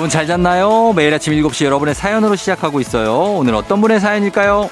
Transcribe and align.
여러분 0.00 0.08
잘 0.08 0.26
잤나요? 0.26 0.94
매일 0.94 1.12
아침 1.12 1.34
7시 1.34 1.66
여러분의 1.66 1.94
사연으로 1.94 2.34
시작하고 2.34 2.80
있어요. 2.80 3.34
오늘 3.34 3.54
어떤 3.54 3.82
분의 3.82 4.00
사연일까요? 4.00 4.70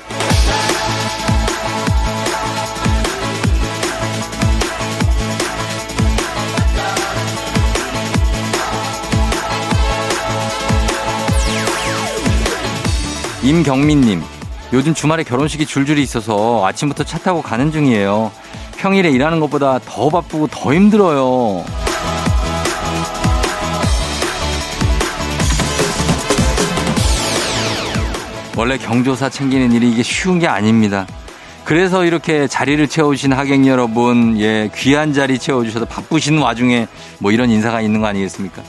임경민님, 13.42 14.22
요즘 14.72 14.94
주말에 14.94 15.24
결혼식이 15.24 15.66
줄줄이 15.66 16.02
있어서 16.04 16.66
아침부터 16.66 17.04
차 17.04 17.18
타고 17.18 17.42
가는 17.42 17.70
중이에요. 17.70 18.32
평일에 18.78 19.10
일하는 19.10 19.40
것보다 19.40 19.78
더 19.84 20.08
바쁘고 20.08 20.46
더 20.46 20.72
힘들어요. 20.72 21.87
원래 28.58 28.76
경조사 28.76 29.30
챙기는 29.30 29.70
일이 29.70 29.88
이게 29.88 30.02
쉬운 30.02 30.40
게 30.40 30.48
아닙니다. 30.48 31.06
그래서 31.64 32.04
이렇게 32.04 32.48
자리를 32.48 32.88
채우신 32.88 33.32
하객 33.32 33.64
여러분, 33.68 34.36
예, 34.40 34.68
귀한 34.74 35.12
자리 35.12 35.38
채워주셔서 35.38 35.84
바쁘신 35.84 36.38
와중에 36.38 36.88
뭐 37.20 37.30
이런 37.30 37.50
인사가 37.50 37.80
있는 37.80 38.00
거 38.00 38.08
아니겠습니까? 38.08 38.60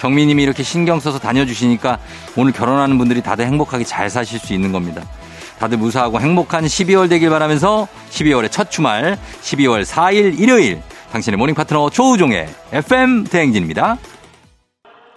경미님이 0.00 0.42
이렇게 0.42 0.64
신경 0.64 0.98
써서 0.98 1.20
다녀주시니까 1.20 2.00
오늘 2.34 2.52
결혼하는 2.52 2.98
분들이 2.98 3.22
다들 3.22 3.46
행복하게 3.46 3.84
잘 3.84 4.10
사실 4.10 4.40
수 4.40 4.54
있는 4.54 4.72
겁니다. 4.72 5.02
다들 5.60 5.78
무사하고 5.78 6.20
행복한 6.20 6.64
12월 6.64 7.08
되길 7.08 7.30
바라면서 7.30 7.86
12월의 8.10 8.50
첫 8.50 8.72
주말, 8.72 9.16
12월 9.42 9.84
4일 9.84 10.40
일요일, 10.40 10.82
당신의 11.12 11.36
morning 11.38 11.54
파트너 11.54 11.90
조우종의 11.90 12.48
FM 12.72 13.22
대행진입니다. 13.22 13.98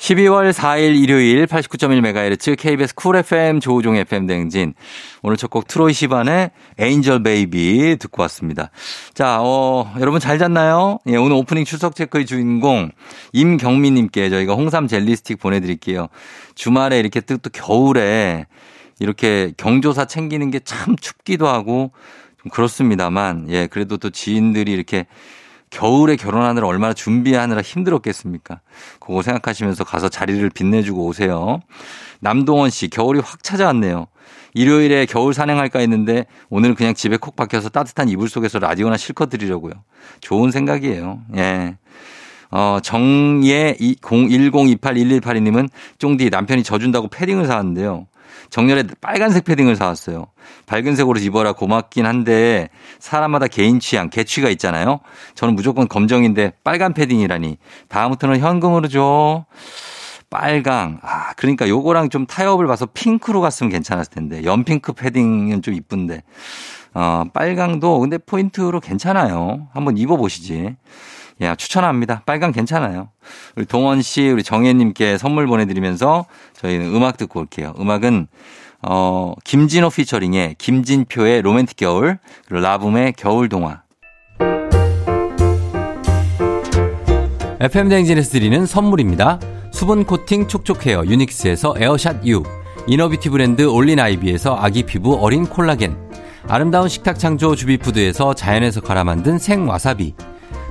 12월 0.01 0.51
4일 0.51 0.99
일요일 0.99 1.45
89.1MHz 1.45 2.57
KBS 2.57 2.95
쿨 2.95 3.17
FM 3.17 3.59
조우종 3.59 3.95
FM 3.97 4.25
대행진. 4.25 4.73
오늘 5.21 5.37
첫 5.37 5.51
곡 5.51 5.67
Troye 5.67 5.93
Sivan의 5.93 6.49
Angel 6.79 7.21
Baby 7.21 7.97
듣고 7.99 8.23
왔습니다. 8.23 8.71
자, 9.13 9.37
어, 9.41 9.93
여러분 9.99 10.19
잘 10.19 10.39
잤나요? 10.39 10.97
예, 11.05 11.17
오늘 11.17 11.33
오프닝 11.33 11.65
출석 11.65 11.95
체크의 11.95 12.25
주인공 12.25 12.89
임경민님께 13.33 14.31
저희가 14.31 14.55
홍삼 14.55 14.87
젤리 14.87 15.15
스틱 15.17 15.39
보내 15.39 15.59
드릴게요. 15.59 16.07
주말에 16.55 16.97
이렇게 16.97 17.19
또, 17.21 17.37
또 17.37 17.51
겨울에 17.51 18.47
이렇게 18.99 19.53
경조사 19.55 20.05
챙기는 20.05 20.49
게 20.49 20.61
참 20.65 20.95
춥기도 20.95 21.47
하고 21.47 21.91
좀 22.41 22.49
그렇습니다만, 22.49 23.45
예, 23.51 23.67
그래도 23.67 23.97
또 23.97 24.09
지인들이 24.09 24.71
이렇게 24.71 25.05
겨울에 25.71 26.17
결혼하느라 26.17 26.67
얼마나 26.67 26.93
준비하느라 26.93 27.61
힘들었겠습니까? 27.61 28.59
그거 28.99 29.23
생각하시면서 29.23 29.83
가서 29.83 30.09
자리를 30.09 30.47
빛내주고 30.51 31.05
오세요. 31.05 31.61
남동원 32.19 32.69
씨, 32.69 32.89
겨울이 32.89 33.19
확 33.21 33.41
찾아왔네요. 33.41 34.07
일요일에 34.53 35.05
겨울 35.05 35.33
산행할까 35.33 35.79
했는데 35.79 36.25
오늘은 36.49 36.75
그냥 36.75 36.93
집에 36.93 37.15
콕 37.17 37.37
박혀서 37.37 37.69
따뜻한 37.69 38.09
이불 38.09 38.29
속에서 38.29 38.59
라디오나 38.59 38.97
실컷 38.97 39.29
들으려고요. 39.29 39.73
좋은 40.19 40.51
생각이에요. 40.51 41.21
예. 41.37 41.77
어, 42.51 42.79
정예 42.83 43.77
10281182님은 43.79 45.69
쫑디 45.99 46.29
남편이 46.29 46.63
져준다고 46.63 47.07
패딩을 47.07 47.47
사왔는데요. 47.47 48.07
정렬에 48.51 48.83
빨간색 48.99 49.45
패딩을 49.45 49.77
사왔어요. 49.77 50.27
밝은 50.67 50.95
색으로 50.95 51.19
입어라 51.19 51.53
고맙긴 51.53 52.05
한데 52.05 52.69
사람마다 52.99 53.47
개인 53.47 53.79
취향, 53.79 54.09
개취가 54.09 54.49
있잖아요. 54.49 54.99
저는 55.35 55.55
무조건 55.55 55.87
검정인데 55.87 56.51
빨간 56.63 56.93
패딩이라니. 56.93 57.57
다음부터는 57.87 58.39
현금으로 58.39 58.89
줘. 58.89 59.45
빨강. 60.29 60.99
아, 61.01 61.33
그러니까 61.33 61.67
요거랑 61.67 62.09
좀 62.09 62.25
타협을 62.25 62.67
봐서 62.67 62.85
핑크로 62.85 63.41
갔으면 63.41 63.71
괜찮았을 63.71 64.11
텐데. 64.11 64.43
연핑크 64.43 64.93
패딩은 64.93 65.61
좀 65.61 65.73
이쁜데. 65.73 66.21
어, 66.93 67.23
빨강도 67.33 67.99
근데 67.99 68.17
포인트로 68.17 68.81
괜찮아요. 68.81 69.67
한번 69.73 69.97
입어보시지. 69.97 70.75
야, 71.41 71.55
추천합니다. 71.55 72.21
빨강 72.25 72.51
괜찮아요. 72.51 73.09
우리 73.55 73.65
동원 73.65 74.01
씨, 74.03 74.29
우리 74.29 74.43
정혜님께 74.43 75.17
선물 75.17 75.47
보내드리면서 75.47 76.25
저희는 76.53 76.93
음악 76.93 77.17
듣고 77.17 77.39
올게요. 77.39 77.73
음악은, 77.79 78.27
어, 78.83 79.33
김진호 79.43 79.89
피처링의 79.89 80.55
김진표의 80.59 81.41
로맨틱 81.41 81.77
겨울, 81.77 82.19
그리고 82.47 82.63
라붐의 82.63 83.13
겨울 83.17 83.49
동화. 83.49 83.81
FM대행진에서 87.59 88.31
드리는 88.31 88.65
선물입니다. 88.65 89.39
수분 89.71 90.03
코팅 90.03 90.47
촉촉 90.47 90.85
헤어 90.85 91.05
유닉스에서 91.05 91.75
에어샷 91.77 92.25
U, 92.27 92.43
inner 92.87 93.06
beauty 93.06 93.29
브랜드 93.29 93.63
올린 93.63 93.99
아이비에서 93.99 94.57
아기 94.59 94.83
피부 94.83 95.15
어린 95.15 95.45
콜라겐, 95.45 95.95
아름다운 96.47 96.87
식탁 96.89 97.17
창조 97.17 97.55
주비푸드에서 97.55 98.33
자연에서 98.33 98.81
갈아 98.81 99.03
만든 99.03 99.37
생와사비, 99.37 100.15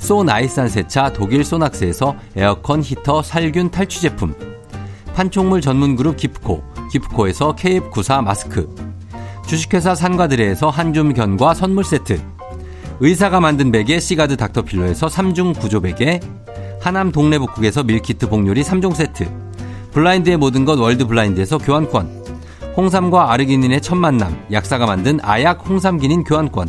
소 0.00 0.24
나이산 0.24 0.68
세차 0.68 1.12
독일 1.12 1.44
소낙스에서 1.44 2.16
에어컨 2.34 2.82
히터 2.82 3.22
살균 3.22 3.70
탈취 3.70 4.00
제품. 4.00 4.34
판촉물 5.14 5.60
전문 5.60 5.94
그룹 5.94 6.16
기프코 6.16 6.64
기프코에서 6.90 7.54
KF94 7.54 8.24
마스크. 8.24 8.74
주식회사 9.46 9.94
산과드레에서 9.94 10.70
한줌 10.70 11.14
견과 11.14 11.54
선물 11.54 11.84
세트. 11.84 12.20
의사가 13.00 13.40
만든 13.40 13.70
베개 13.70 14.00
시가드 14.00 14.36
닥터필러에서 14.36 15.06
3중 15.06 15.60
구조 15.60 15.80
베개. 15.80 16.20
하남 16.80 17.12
동래복국에서 17.12 17.84
밀키트 17.84 18.28
복요리 18.28 18.62
3종 18.62 18.94
세트. 18.94 19.30
블라인드의 19.92 20.38
모든 20.38 20.64
것 20.64 20.78
월드 20.80 21.06
블라인드에서 21.06 21.58
교환권. 21.58 22.20
홍삼과 22.76 23.32
아르기닌의 23.32 23.82
첫 23.82 23.96
만남 23.96 24.44
약사가 24.50 24.86
만든 24.86 25.18
아약 25.22 25.68
홍삼기닌 25.68 26.24
교환권 26.24 26.68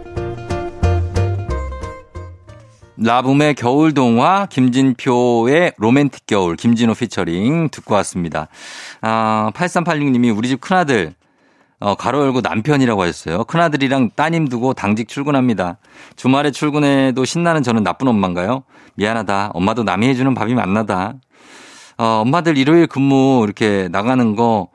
라붐의 3.03 3.55
겨울 3.55 3.95
동화, 3.95 4.45
김진표의 4.45 5.73
로맨틱 5.77 6.27
겨울, 6.27 6.55
김진호 6.55 6.93
피처링 6.93 7.69
듣고 7.69 7.95
왔습니다. 7.95 8.47
아, 9.01 9.51
8386님이 9.55 10.35
우리 10.37 10.47
집 10.47 10.61
큰아들, 10.61 11.15
어, 11.79 11.95
가로 11.95 12.23
열고 12.25 12.41
남편이라고 12.41 13.01
하셨어요. 13.01 13.43
큰아들이랑 13.45 14.11
따님 14.15 14.47
두고 14.47 14.75
당직 14.75 15.07
출근합니다. 15.07 15.79
주말에 16.15 16.51
출근해도 16.51 17.25
신나는 17.25 17.63
저는 17.63 17.81
나쁜 17.81 18.07
엄마인가요? 18.07 18.63
미안하다. 18.93 19.51
엄마도 19.55 19.83
남이 19.83 20.07
해주는 20.07 20.35
밥이 20.35 20.53
맛나다. 20.53 21.15
어, 21.97 22.05
엄마들 22.23 22.55
일요일 22.55 22.85
근무 22.85 23.41
이렇게 23.43 23.87
나가는 23.91 24.35
거 24.35 24.67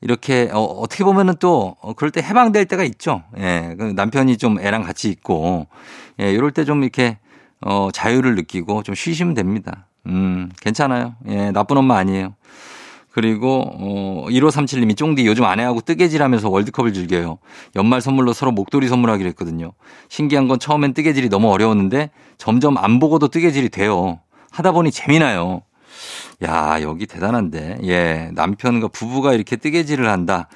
이렇게 0.00 0.50
어, 0.52 0.62
어떻게 0.62 1.04
보면은 1.04 1.34
또 1.38 1.76
어, 1.80 1.92
그럴 1.92 2.10
때 2.10 2.22
해방될 2.22 2.64
때가 2.64 2.82
있죠. 2.82 3.22
예. 3.38 3.76
그 3.78 3.84
남편이 3.94 4.36
좀 4.36 4.58
애랑 4.58 4.82
같이 4.82 5.08
있고 5.10 5.68
예, 6.20 6.32
이럴 6.32 6.50
때 6.50 6.64
좀 6.64 6.82
이렇게 6.82 7.18
어, 7.60 7.90
자유를 7.92 8.34
느끼고 8.36 8.82
좀 8.82 8.94
쉬시면 8.94 9.34
됩니다. 9.34 9.86
음, 10.06 10.50
괜찮아요. 10.60 11.14
예, 11.28 11.50
나쁜 11.50 11.76
엄마 11.76 11.96
아니에요. 11.96 12.34
그리고 13.10 13.62
어 13.64 14.26
1537님이 14.28 14.96
쫑디 14.96 15.26
요즘 15.26 15.44
아내하고 15.44 15.80
뜨개질하면서 15.80 16.50
월드컵을 16.50 16.92
즐겨요. 16.92 17.38
연말 17.74 18.00
선물로 18.00 18.32
서로 18.32 18.52
목도리 18.52 18.86
선물하기로 18.86 19.28
했거든요. 19.30 19.72
신기한 20.08 20.46
건 20.46 20.60
처음엔 20.60 20.94
뜨개질이 20.94 21.28
너무 21.28 21.50
어려웠는데 21.50 22.10
점점 22.36 22.78
안 22.78 23.00
보고도 23.00 23.26
뜨개질이 23.26 23.70
돼요. 23.70 24.20
하다 24.52 24.70
보니 24.70 24.92
재미나요. 24.92 25.62
야, 26.44 26.78
여기 26.82 27.06
대단한데. 27.06 27.78
예, 27.84 28.30
남편과 28.34 28.88
부부가 28.88 29.32
이렇게 29.32 29.56
뜨개질을 29.56 30.08
한다. 30.08 30.48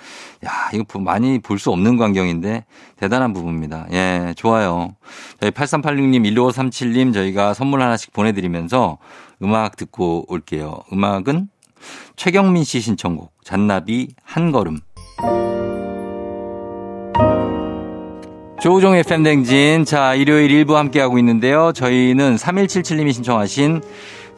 야, 0.45 0.51
이거 0.75 0.99
많이 0.99 1.39
볼 1.39 1.59
수 1.59 1.71
없는 1.71 1.97
광경인데 1.97 2.65
대단한 2.97 3.33
부부입니다. 3.33 3.87
예, 3.93 4.35
좋아요. 4.37 4.97
저희 5.41 5.51
8386님, 5.51 6.23
1537님 6.35 7.15
저희가 7.15 7.55
선물 7.55 7.83
하나씩 7.83 8.13
보내드리면서 8.13 8.99
음악 9.43 9.77
듣고 9.77 10.25
올게요. 10.29 10.81
음악은 10.93 11.49
최경민 12.17 12.65
씨 12.65 12.81
신청곡 12.81 13.33
잔나비 13.45 14.15
한 14.25 14.53
걸음. 14.53 14.79
조우종의 18.61 19.03
팬댕진. 19.03 19.85
자, 19.85 20.15
일요일 20.15 20.51
일부 20.53 20.77
함께하고 20.77 21.19
있는데요. 21.19 21.73
저희는 21.73 22.37
3177님이 22.37 23.13
신청하신, 23.13 23.83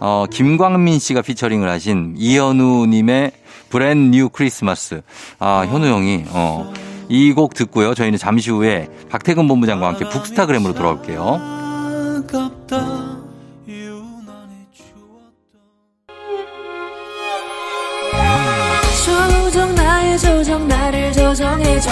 어, 0.01 0.27
김광민 0.31 0.99
씨가 0.99 1.23
피처링을 1.23 1.69
하신 1.69 2.15
이현우님의 2.19 3.33
브랜 3.71 4.11
뉴 4.11 4.29
크리스마스. 4.29 5.03
아, 5.39 5.67
현우 5.69 5.87
형이, 5.87 6.25
어, 6.29 6.73
이 7.09 7.33
곡 7.35 7.55
듣고요. 7.55 7.95
저희는 7.95 8.19
잠시 8.19 8.51
후에 8.51 8.89
박태근 9.11 9.47
본부장과 9.49 9.89
함께 9.89 10.09
북스타그램으로 10.09 10.75
돌아올게요. 10.75 11.55
조정 20.19 20.69
나를 20.69 21.13
조정해줘 21.13 21.91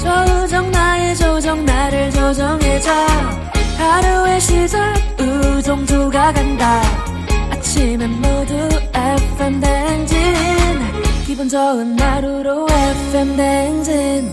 조정 0.00 0.70
나의 0.70 1.14
조정 1.16 1.64
나를 1.64 2.10
조정해줘 2.10 2.90
하루의 3.78 4.40
시절 4.40 4.80
우 4.92 4.95
정조가 5.76 6.32
간다. 6.32 6.80
아침엔 7.50 8.10
모두 8.22 8.54
FM 8.94 9.60
댕진. 9.60 10.16
기분 11.26 11.48
좋은 11.48 11.98
하루로 12.00 12.66
FM 12.70 13.36
댕진 13.36 14.32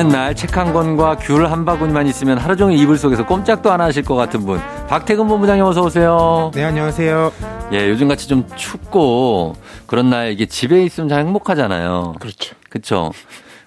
쉬는 0.00 0.08
날 0.08 0.34
책 0.34 0.56
한 0.56 0.72
권과 0.72 1.16
귤 1.18 1.44
한 1.46 1.64
바구니만 1.66 2.06
있으면 2.06 2.38
하루 2.38 2.56
종일 2.56 2.78
이불 2.78 2.96
속에서 2.96 3.26
꼼짝도 3.26 3.70
안 3.70 3.82
하실 3.82 4.02
것 4.02 4.14
같은 4.14 4.46
분 4.46 4.58
박태근 4.88 5.28
본부장님 5.28 5.62
어서 5.62 5.82
오세요. 5.82 6.50
네 6.54 6.64
안녕하세요. 6.64 7.30
예 7.72 7.88
요즘 7.88 8.08
같이 8.08 8.26
좀 8.26 8.48
춥고 8.56 9.54
그런 9.86 10.08
날 10.08 10.32
이게 10.32 10.46
집에 10.46 10.82
있으면 10.84 11.08
참 11.10 11.18
행복하잖아요. 11.20 12.14
그렇죠. 12.18 12.54
그렇죠. 12.70 13.12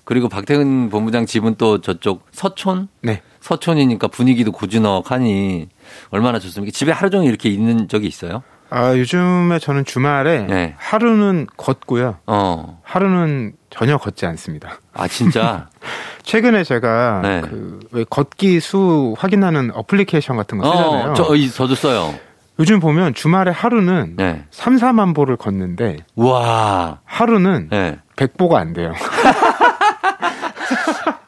그리고 0.05 0.27
박태근 0.27 0.89
본부장 0.89 1.27
집은 1.27 1.55
또 1.59 1.79
저쪽 1.81 2.25
서촌? 2.31 2.87
네. 3.01 3.21
서촌이니까 3.41 4.07
분위기도 4.07 4.51
고즈넉하니 4.51 5.67
얼마나 6.09 6.39
좋습니까? 6.39 6.71
집에 6.75 6.91
하루 6.91 7.11
종일 7.11 7.29
이렇게 7.29 7.49
있는 7.49 7.87
적이 7.87 8.07
있어요? 8.07 8.41
아 8.75 8.97
요즘에 8.97 9.59
저는 9.59 9.85
주말에 9.85 10.47
네. 10.47 10.73
하루는 10.79 11.45
걷고요. 11.57 12.17
어. 12.25 12.81
하루는 12.83 13.53
전혀 13.69 13.99
걷지 13.99 14.25
않습니다. 14.25 14.79
아 14.95 15.07
진짜? 15.07 15.69
최근에 16.23 16.63
제가 16.63 17.19
네. 17.21 17.41
그왜 17.41 18.05
걷기 18.09 18.59
수 18.61 19.13
확인하는 19.19 19.69
어플리케이션 19.75 20.37
같은 20.37 20.57
거 20.57 20.71
쓰잖아요. 20.71 21.11
어, 21.11 21.13
저, 21.13 21.37
저도 21.53 21.75
써요. 21.75 22.15
요즘 22.57 22.79
보면 22.79 23.13
주말에 23.13 23.51
하루는 23.51 24.15
네. 24.15 24.43
3, 24.49 24.77
4만 24.77 25.13
보를 25.13 25.37
걷는데 25.37 25.97
와 26.15 26.97
하루는 27.05 27.67
네. 27.69 27.99
100보가 28.15 28.55
안 28.55 28.73
돼요. 28.73 28.91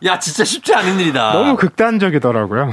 야, 0.06 0.18
진짜 0.18 0.44
쉽지 0.44 0.74
않은 0.74 1.00
일이다. 1.00 1.34
너무 1.34 1.58
극단적이더라고요. 1.58 2.72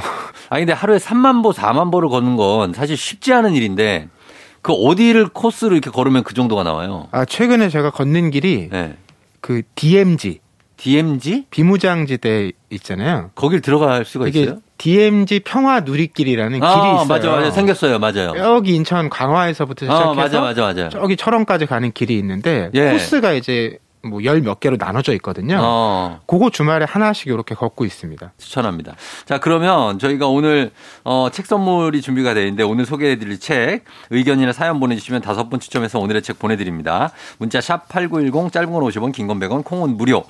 아 0.48 0.58
근데 0.58 0.72
하루에 0.72 0.96
3만 0.96 1.42
보, 1.42 1.52
4만 1.52 1.92
보를 1.92 2.08
걷는 2.08 2.36
건 2.36 2.72
사실 2.72 2.96
쉽지 2.96 3.34
않은 3.34 3.52
일인데 3.52 4.08
그 4.62 4.72
어디를 4.72 5.28
코스를 5.28 5.76
이렇게 5.76 5.90
걸으면 5.90 6.22
그 6.22 6.34
정도가 6.34 6.62
나와요? 6.62 7.08
아, 7.10 7.24
최근에 7.24 7.68
제가 7.68 7.90
걷는 7.90 8.30
길이 8.30 8.68
네. 8.70 8.96
그 9.40 9.62
DMZ 9.74 10.40
DMZ? 10.76 11.46
비무장지대 11.50 12.52
있잖아요. 12.70 13.30
거길 13.34 13.60
들어갈 13.60 14.04
수가 14.04 14.28
있어요? 14.28 14.58
DMZ 14.78 15.40
평화 15.44 15.80
누리길이라는 15.80 16.62
아, 16.62 16.74
길이 16.74 16.94
있어요. 16.94 17.06
맞아, 17.06 17.30
맞아. 17.30 17.50
생겼어요. 17.52 17.98
맞아요. 18.00 18.34
여기 18.36 18.74
인천 18.74 19.08
강화에서부터 19.08 19.86
시작해서 19.86 20.10
아, 20.10 20.14
맞아, 20.14 20.40
맞아, 20.40 20.62
맞아. 20.62 20.88
저기 20.88 21.16
철원까지 21.16 21.66
가는 21.66 21.92
길이 21.92 22.18
있는데 22.18 22.70
예. 22.74 22.90
코스가 22.90 23.32
이제 23.34 23.78
뭐 24.04 24.20
열 24.24 24.40
몇 24.42 24.58
개로 24.60 24.76
나눠져 24.78 25.12
있거든요. 25.14 25.58
어. 25.60 26.20
그거 26.26 26.50
주말에 26.50 26.84
하나씩 26.84 27.28
이렇게 27.28 27.54
걷고 27.54 27.84
있습니다. 27.84 28.32
추천합니다. 28.36 28.96
자, 29.24 29.38
그러면 29.38 29.98
저희가 29.98 30.26
오늘 30.26 30.72
어, 31.04 31.28
책 31.32 31.46
선물이 31.46 32.02
준비가 32.02 32.34
되어 32.34 32.42
있는데 32.44 32.62
오늘 32.64 32.84
소개해 32.84 33.18
드릴 33.18 33.38
책 33.38 33.84
의견이나 34.10 34.52
사연 34.52 34.80
보내 34.80 34.96
주시면 34.96 35.22
다섯 35.22 35.48
분 35.48 35.60
추첨해서 35.60 35.98
오늘의 36.00 36.22
책 36.22 36.38
보내 36.38 36.56
드립니다. 36.56 37.10
문자 37.38 37.60
샵 37.60 37.88
8910 37.88 38.52
짧은 38.52 38.72
건 38.72 38.82
50원, 38.82 39.12
긴 39.12 39.26
건 39.28 39.38
100원, 39.38 39.64
콩은 39.64 39.96
무료. 39.96 40.24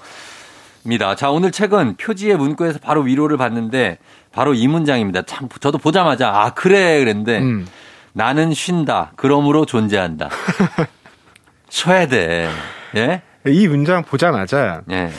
입니다. 0.85 1.14
자, 1.14 1.31
오늘 1.31 1.52
책은 1.52 1.97
표지의 1.97 2.37
문구에서 2.37 2.81
바로 2.81 3.02
위로를 3.02 3.37
받는데 3.37 3.99
바로 4.33 4.52
이 4.52 4.67
문장입니다. 4.67 5.23
참, 5.23 5.49
저도 5.61 5.79
보자마자 5.79 6.29
아, 6.31 6.50
그래. 6.55 6.99
그랬는데 6.99 7.38
음. 7.38 7.67
나는 8.12 8.52
쉰다. 8.52 9.12
그러므로 9.17 9.64
존재한다. 9.64 10.29
쉬어야 11.71 12.07
돼. 12.09 12.49
예? 12.97 13.23
이 13.47 13.69
문장 13.69 14.03
보자마자 14.05 14.83
예. 14.91 15.11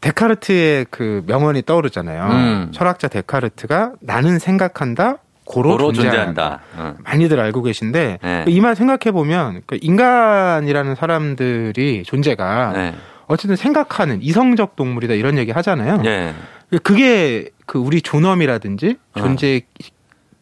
데카르트의 0.00 0.86
그 0.90 1.22
명언이 1.26 1.62
떠오르잖아요. 1.62 2.24
음. 2.30 2.68
철학자 2.72 3.08
데카르트가 3.08 3.92
나는 4.00 4.38
생각한다. 4.38 5.18
고로, 5.44 5.70
고로 5.70 5.92
존재한다. 5.92 6.14
존재한다. 6.26 6.60
응. 6.78 6.96
많이들 7.04 7.40
알고 7.40 7.62
계신데 7.62 8.18
네. 8.22 8.44
이 8.48 8.60
말 8.60 8.76
생각해 8.76 9.12
보면 9.12 9.62
그 9.66 9.78
인간이라는 9.80 10.94
사람들이 10.94 12.02
존재가 12.04 12.72
네. 12.74 12.94
어쨌든 13.26 13.56
생각하는 13.56 14.22
이성적 14.22 14.76
동물이다 14.76 15.14
이런 15.14 15.38
얘기 15.38 15.50
하잖아요. 15.52 16.02
네. 16.02 16.34
그게 16.82 17.48
그 17.66 17.78
우리 17.78 18.02
존엄이라든지 18.02 18.96
어. 19.14 19.20
존재의 19.20 19.62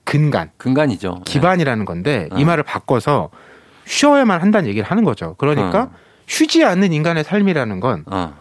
근간, 0.04 0.50
근간이죠. 0.56 1.20
기반이라는 1.24 1.84
건데 1.84 2.28
어. 2.32 2.36
이 2.38 2.44
말을 2.44 2.64
바꿔서 2.64 3.30
쉬어야만 3.84 4.42
한다는 4.42 4.68
얘기를 4.68 4.88
하는 4.88 5.04
거죠. 5.04 5.34
그러니까 5.38 5.82
어. 5.82 5.90
쉬지 6.26 6.64
않는 6.64 6.92
인간의 6.92 7.24
삶이라는 7.24 7.80
건 7.80 8.04
어. 8.06 8.34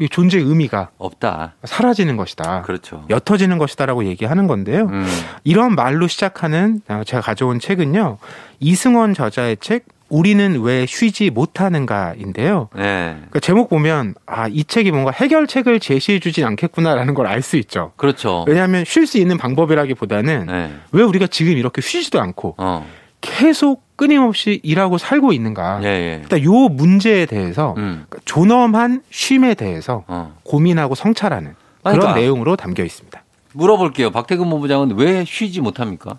이 0.00 0.08
존재의 0.08 0.44
의미가 0.44 0.90
없다. 0.98 1.54
사라지는 1.64 2.16
것이다. 2.16 2.62
그렇죠. 2.62 3.04
옅어지는 3.10 3.58
것이다라고 3.58 4.04
얘기하는 4.04 4.46
건데요. 4.46 4.86
음. 4.86 5.06
이런 5.42 5.74
말로 5.74 6.06
시작하는 6.06 6.80
제가 7.04 7.20
가져온 7.20 7.58
책은요. 7.58 8.18
이승원 8.60 9.14
저자의 9.14 9.56
책 9.60 9.86
우리는 10.08 10.60
왜 10.62 10.86
쉬지 10.86 11.30
못하는가인데요. 11.30 12.68
네. 12.74 13.14
그러니까 13.16 13.40
제목 13.40 13.68
보면 13.68 14.14
아 14.26 14.46
이 14.48 14.64
책이 14.64 14.90
뭔가 14.92 15.10
해결책을 15.12 15.80
제시해주진 15.80 16.44
않겠구나라는 16.44 17.12
걸 17.14 17.26
알 17.26 17.42
수 17.42 17.56
있죠. 17.56 17.92
그렇죠. 17.96 18.44
왜냐하면 18.48 18.84
쉴 18.86 19.06
수 19.06 19.18
있는 19.18 19.36
방법이라기보다는 19.36 20.46
네. 20.46 20.70
왜 20.92 21.02
우리가 21.02 21.26
지금 21.26 21.52
이렇게 21.58 21.80
쉬지도 21.82 22.20
않고 22.20 22.54
어. 22.56 22.86
계속 23.20 23.82
끊임없이 23.96 24.60
일하고 24.62 24.96
살고 24.96 25.32
있는가. 25.32 25.80
예, 25.82 25.88
예. 25.88 26.20
일단 26.22 26.42
요 26.44 26.52
문제에 26.68 27.26
대해서 27.26 27.74
음. 27.78 28.06
존엄한 28.24 29.02
쉼에 29.10 29.54
대해서 29.54 30.04
어. 30.06 30.36
고민하고 30.44 30.94
성찰하는 30.94 31.54
그런 31.82 31.98
그러니까 31.98 32.20
내용으로 32.20 32.56
담겨 32.56 32.84
있습니다. 32.84 33.22
물어볼게요. 33.54 34.10
박태근 34.10 34.48
본부장은 34.48 34.96
왜 34.96 35.24
쉬지 35.24 35.60
못합니까? 35.60 36.16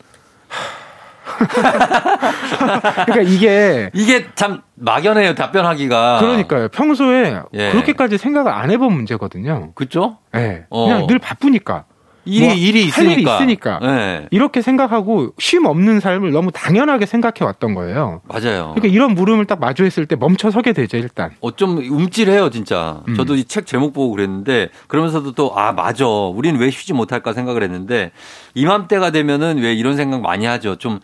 그러니까 3.06 3.22
이게 3.22 3.90
이게 3.94 4.26
참 4.36 4.62
막연해요 4.76 5.36
답변하기가. 5.36 6.20
그러니까요. 6.20 6.68
평소에 6.70 7.40
예. 7.54 7.72
그렇게까지 7.72 8.18
생각을 8.18 8.52
안 8.52 8.72
해본 8.72 8.92
문제거든요. 8.94 9.72
그렇죠? 9.76 10.18
예. 10.36 10.40
네. 10.40 10.66
어. 10.70 10.86
그냥 10.86 11.08
늘 11.08 11.20
바쁘니까. 11.20 11.86
일이 12.30 12.46
뭐 12.46 12.54
일이 12.56 12.86
있으니까. 12.86 13.12
일이 13.14 13.22
있으니까. 13.24 13.80
네. 13.82 14.28
이렇게 14.32 14.62
생각하고 14.62 15.34
쉼 15.40 15.66
없는 15.66 16.00
삶을 16.00 16.32
너무 16.32 16.52
당연하게 16.52 17.06
생각해 17.06 17.44
왔던 17.44 17.74
거예요. 17.76 18.22
맞아요. 18.28 18.74
그러니까 18.76 18.88
이런 18.88 19.16
물음을 19.16 19.46
딱 19.46 19.60
마주했을 19.60 20.06
때 20.06 20.16
멈춰 20.16 20.52
서게 20.52 20.74
되죠, 20.74 20.98
일단. 20.98 21.32
어좀 21.42 21.78
움찔해요, 21.80 22.50
진짜. 22.50 23.02
음. 23.08 23.16
저도 23.16 23.36
이 23.36 23.44
책 23.44 23.66
제목 23.66 23.94
보고 23.94 24.12
그랬는데 24.16 24.70
그러면서도 24.88 25.34
또 25.34 25.52
아, 25.58 25.72
맞아. 25.72 26.06
우리는 26.08 26.60
왜 26.60 26.70
쉬지 26.70 26.94
못할까 26.94 27.34
생각을 27.34 27.64
했는데 27.64 28.12
이맘때가 28.54 29.12
되면은 29.12 29.58
왜 29.58 29.74
이런 29.74 29.96
생각 29.98 30.22
많이 30.22 30.46
하죠. 30.46 30.76
좀 30.78 31.00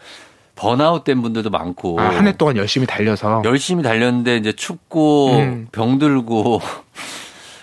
번아웃 0.55 1.03
된 1.03 1.22
분들도 1.22 1.50
많고. 1.50 2.00
아, 2.00 2.05
한 2.10 2.27
해 2.27 2.32
동안 2.38 2.55
열심히 2.55 2.88
달려서. 2.88 3.41
열심히 3.44 3.84
달렸는데 3.84 4.38
이제 4.38 4.51
춥고 4.53 5.32
음. 5.38 5.67
병들고 5.72 6.62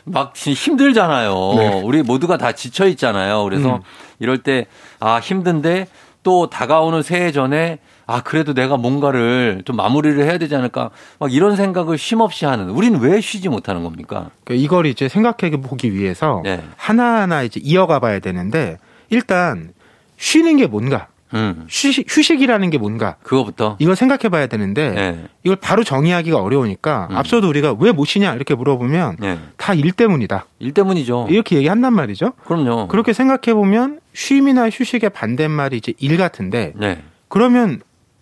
막 0.04 0.36
힘들잖아요. 0.36 1.54
네. 1.56 1.80
우리 1.84 2.02
모두가 2.02 2.36
다 2.36 2.52
지쳐 2.52 2.86
있잖아요. 2.88 3.44
그래서 3.44 3.76
음. 3.76 3.80
이럴 4.18 4.38
때 4.38 4.66
아 5.02 5.18
힘든데 5.18 5.88
또 6.22 6.48
다가오는 6.48 7.02
새해 7.02 7.32
전에 7.32 7.78
아 8.06 8.22
그래도 8.22 8.54
내가 8.54 8.76
뭔가를 8.76 9.62
좀 9.64 9.74
마무리를 9.76 10.22
해야 10.24 10.38
되지 10.38 10.54
않을까 10.54 10.90
막 11.18 11.32
이런 11.32 11.56
생각을 11.56 11.98
쉼없이 11.98 12.44
하는 12.44 12.70
우리는 12.70 13.00
왜 13.00 13.20
쉬지 13.20 13.48
못하는 13.48 13.82
겁니까? 13.82 14.30
그러니까 14.44 14.64
이걸 14.64 14.86
이제 14.86 15.08
생각해 15.08 15.56
보기 15.60 15.92
위해서 15.92 16.40
네. 16.44 16.62
하나하나 16.76 17.42
이제 17.42 17.58
이어가 17.62 17.98
봐야 17.98 18.20
되는데 18.20 18.78
일단 19.10 19.72
쉬는 20.18 20.58
게 20.58 20.68
뭔가 20.68 21.08
음. 21.34 21.66
휴식, 21.68 22.06
휴식 22.08 22.40
이라는 22.42 22.70
게 22.70 22.78
뭔가 22.78 23.16
그거부터 23.22 23.76
이걸 23.78 23.96
생각해 23.96 24.28
봐야 24.28 24.46
되는데 24.46 24.90
네. 24.90 25.24
이걸 25.44 25.56
바로 25.56 25.84
정의하기가 25.84 26.38
어려우니까 26.40 27.08
음. 27.10 27.16
앞서도 27.16 27.48
우리가 27.48 27.76
왜 27.78 27.92
못 27.92 28.04
쉬냐 28.06 28.34
이렇게 28.34 28.54
물어보면 28.54 29.16
네. 29.20 29.38
다일 29.56 29.92
때문이다. 29.92 30.46
일 30.58 30.72
때문이죠. 30.72 31.26
이렇게 31.30 31.56
얘기한단 31.56 31.92
말이죠. 31.94 32.32
그럼요. 32.44 32.88
그렇게 32.88 33.12
생각해 33.12 33.54
보면 33.54 34.00
쉼이나 34.14 34.70
휴식의 34.70 35.10
반대말이 35.10 35.76
이제 35.76 35.92
일 35.98 36.16
같은데 36.16 36.72
네. 36.76 37.02
그러면 37.28 37.80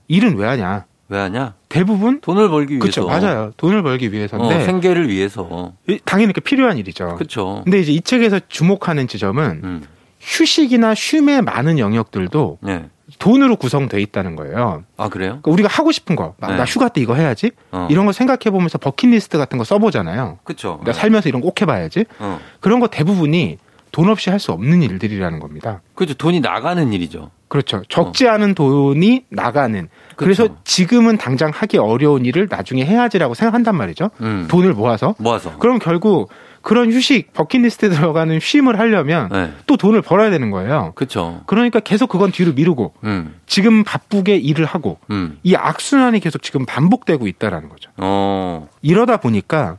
일은 0.09 0.37
왜 0.37 0.47
하냐? 0.49 0.87
왜 1.09 1.19
하냐? 1.19 1.55
대부분 1.69 2.21
돈을 2.21 2.49
벌기 2.49 2.75
위해서. 2.75 3.03
그렇죠. 3.03 3.07
맞아요. 3.07 3.53
돈을 3.57 3.83
벌기 3.83 4.13
위해서인데 4.13 4.57
어, 4.57 4.61
생계를 4.65 5.09
위해서. 5.09 5.73
당연히 6.05 6.33
그 6.33 6.41
필요한 6.41 6.79
일이죠. 6.79 7.15
그렇죠. 7.17 7.63
근데 7.65 7.81
이제 7.81 7.91
이 7.93 8.01
책에서 8.01 8.41
주목하는 8.49 9.09
지점은 9.09 9.61
음. 9.65 9.83
휴식이나 10.21 10.95
쉼의 10.95 11.43
많은 11.43 11.79
영역들도 11.79 12.59
네. 12.63 12.89
돈으로 13.19 13.57
구성돼 13.57 14.01
있다는 14.01 14.37
거예요. 14.37 14.85
아 14.97 15.09
그래요? 15.09 15.39
그러니까 15.43 15.51
우리가 15.51 15.69
하고 15.69 15.93
싶은 15.93 16.17
거, 16.17 16.35
네. 16.41 16.57
나 16.57 16.65
휴가 16.65 16.89
때 16.89 17.01
이거 17.01 17.15
해야지. 17.15 17.51
어. 17.73 17.89
이런 17.91 18.07
거 18.07 18.13
생각해 18.13 18.51
보면서 18.51 18.79
버킷리스트 18.79 19.37
같은 19.39 19.59
거 19.59 19.65
써보잖아요. 19.65 20.39
그렇죠. 20.45 20.79
그러니까 20.79 20.93
살면서 20.93 21.29
이런 21.29 21.41
거 21.43 21.51
꼭 21.51 21.61
해봐야지. 21.63 22.05
어. 22.21 22.39
그런 22.61 22.79
거 22.81 22.87
대부분이 22.87 23.59
돈 23.93 24.09
없이 24.09 24.31
할 24.31 24.39
수 24.39 24.53
없는 24.53 24.83
일들이라는 24.83 25.41
겁니다. 25.41 25.83
그렇죠. 25.97 26.15
돈이 26.15 26.39
나가는 26.41 26.93
일이죠. 26.93 27.31
그렇죠. 27.49 27.83
적지 27.89 28.29
어. 28.29 28.33
않은 28.33 28.55
돈이 28.55 29.25
나가는. 29.31 29.89
그렇죠. 30.15 30.45
그래서 30.45 30.57
지금은 30.63 31.19
당장 31.19 31.51
하기 31.53 31.79
어려운 31.79 32.25
일을 32.25 32.47
나중에 32.49 32.85
해야지라고 32.85 33.35
생각한단 33.35 33.75
말이죠. 33.75 34.11
음. 34.21 34.47
돈을 34.49 34.75
모아서. 34.75 35.17
모아서. 35.19 35.59
그럼 35.59 35.81
결국 35.81 36.31
그런 36.63 36.93
휴식 36.93 37.33
버킷리스트에 37.33 37.89
들어가는 37.89 38.39
쉼을 38.41 38.79
하려면 38.79 39.29
네. 39.31 39.53
또 39.67 39.77
돈을 39.77 40.03
벌어야 40.03 40.31
되는 40.31 40.51
거예요. 40.51 40.93
그렇죠. 40.95 41.43
그러니까 41.47 41.81
계속 41.81 42.09
그건 42.09 42.33
뒤로 42.33 42.53
미루고 42.53 42.95
음. 43.05 43.35
지금 43.47 43.83
바쁘게 43.85 44.37
일을 44.37 44.67
하고 44.67 44.99
음. 45.11 45.39
이 45.43 45.55
악순환이 45.55 46.21
계속 46.21 46.43
지금 46.43 46.67
반복되고 46.67 47.27
있다라는 47.27 47.69
거죠. 47.69 47.91
어. 47.97 48.69
이러다 48.83 49.19
보니까 49.19 49.79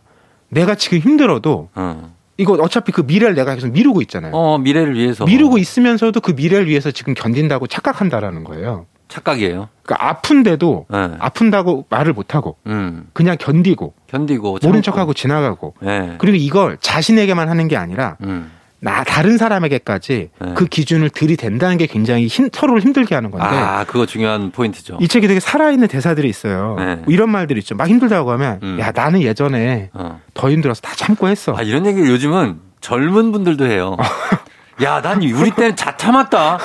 내가 0.50 0.75
지금 0.75 1.00
힘들어도 1.00 1.69
어. 1.75 2.13
이거 2.38 2.53
어차피 2.53 2.91
그 2.91 3.01
미래를 3.01 3.35
내가 3.35 3.53
계속 3.53 3.69
미루고 3.69 4.01
있잖아요. 4.01 4.33
어, 4.33 4.57
미래를 4.57 4.95
위해서. 4.95 5.25
미루고 5.25 5.59
있으면서도 5.59 6.21
그 6.21 6.31
미래를 6.31 6.67
위해서 6.67 6.89
지금 6.89 7.13
견딘다고 7.13 7.67
착각한다라는 7.67 8.43
거예요. 8.43 8.88
착각이에요. 9.12 9.70
그러니까 9.84 10.08
아픈데도 10.10 10.86
네. 10.89 11.12
아픈다고 11.20 11.86
말을 11.89 12.13
못하고 12.13 12.58
음. 12.68 13.08
그냥 13.13 13.36
견디고 13.39 13.94
견디고 14.08 14.60
모른 14.63 14.82
척하고 14.82 15.13
지나가고 15.13 15.75
네. 15.82 16.15
그리고 16.18 16.38
이걸 16.38 16.77
자신에게만 16.80 17.50
하는 17.50 17.68
게 17.68 17.77
아니라 17.77 18.18
음. 18.24 18.51
나 18.84 19.03
다른 19.03 19.38
사람에게까지 19.38 20.30
네. 20.39 20.53
그 20.56 20.65
기준을 20.65 21.12
들이댄다는 21.12 21.77
게 21.77 21.86
굉장히 21.86 22.25
힘, 22.25 22.50
서로를 22.51 22.82
힘들게 22.82 23.13
하는 23.13 23.30
건데. 23.30 23.46
아, 23.46 23.84
그거 23.84 24.08
중요한 24.08 24.50
포인트죠. 24.50 24.98
이 25.00 25.08
책에 25.08 25.27
되게 25.27 25.39
살아있는 25.39 25.88
대사들이 25.88 26.27
있어요. 26.27 26.75
네. 26.80 26.96
뭐 26.96 27.06
이런 27.10 27.30
말들이 27.30 27.60
있죠. 27.60 27.75
막 27.75 27.88
힘들다고 27.88 28.32
하면, 28.32 28.60
음. 28.63 28.80
야, 28.80 28.91
나는 28.91 29.22
예전에 29.22 29.91
어. 29.94 30.20
더 30.34 30.50
힘들어서 30.50 30.82
다 30.82 30.94
참고 30.96 31.27
했어. 31.27 31.53
아, 31.56 31.62
이런 31.62 31.86
얘기를 31.86 32.10
요즘은 32.10 32.60
젊은 32.82 33.32
분들도 33.32 33.68
해요. 33.68 33.98
야, 34.83 35.01
난 35.01 35.21
우리 35.21 35.51
때는 35.51 35.75
다 35.75 35.95
참았다. 35.95 36.57